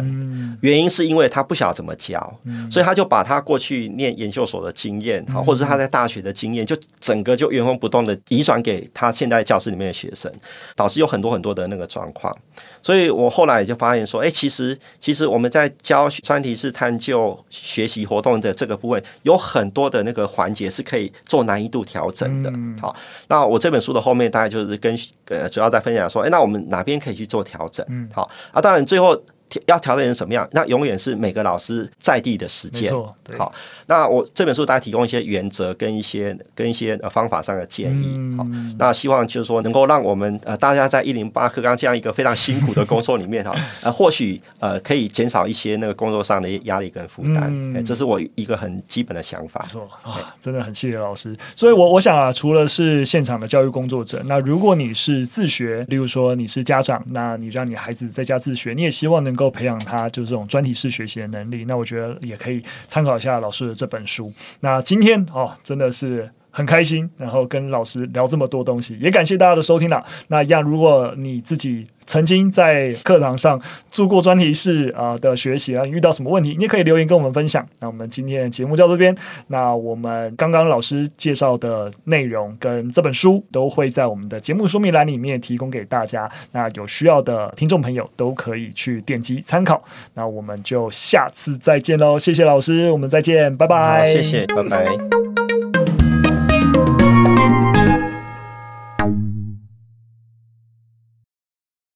[0.61, 2.39] 原因是因为他不晓得怎么教，
[2.71, 10.31] 所以他就把他过去念研究所的经验，或者是他在大学的经验，就整个就原封不动的移转给他现在教室里面的学生，
[10.77, 12.33] 导致有很多很多的那个状况。
[12.81, 22.49] 所以我后来也就发现说，哎，其实其实我们在教专题式探究学习活动的这个部分，有很多的那个环节是可以做难易度调整的。
[22.79, 22.95] 好，
[23.27, 24.97] 那我这本书的后面大概就是跟
[25.41, 27.85] 呃主要在分享说，哎，那我们哪边可以去做调整？
[27.89, 29.21] 嗯，好啊，当然最后。
[29.67, 30.47] 要调整成什么样？
[30.51, 32.91] 那永远是每个老师在地的实践。
[33.37, 33.53] 好，
[33.87, 38.13] 那我这本书大家提供一些原则跟一些跟一些呃方法上的建议。
[38.15, 38.47] 嗯、好，
[38.77, 47.43] 那希望就是说能够让我们呃大家在一零八课纲这样一个非常辛苦的工作里面哈， 呃或许呃可以减少一些那个工作上的压力跟负担。
[47.49, 49.61] 嗯、欸，这是我一个很基本的想法。
[49.61, 51.35] 没错啊，真的很谢谢老师。
[51.55, 59.42] 所以我我想啊，除了是现场的教育工作者，那如果你是自学，例如说你是家长，那你让你孩子在家自学，你也希望能够。
[59.43, 64.31] 够培养他就是这种专题式学习的能力，那我觉得也可以参考一下老师的这本书。
[64.61, 70.03] 那今天哦，真的是很开心，然后跟老师聊这么多东西，也感谢大家的收听了。
[70.27, 71.87] 那一样，如果你自己。
[72.05, 77.67] 曾经在课堂上做过专题式啊的学习啊，遇到什么问题，你也可以留言跟我们分享。
[77.79, 79.15] 那我们今天的节目就到这边。
[79.47, 86.29] 那我们刚刚老师介绍的内容跟这本书都会在我们的节目说明栏里面提供给大家。
[86.51, 89.83] 那有需要的听众朋友都可以去点击参考。
[90.13, 94.05] 那我们就下次再见喽，谢谢老师，我们再见，拜拜。
[94.05, 95.32] 谢谢，拜拜。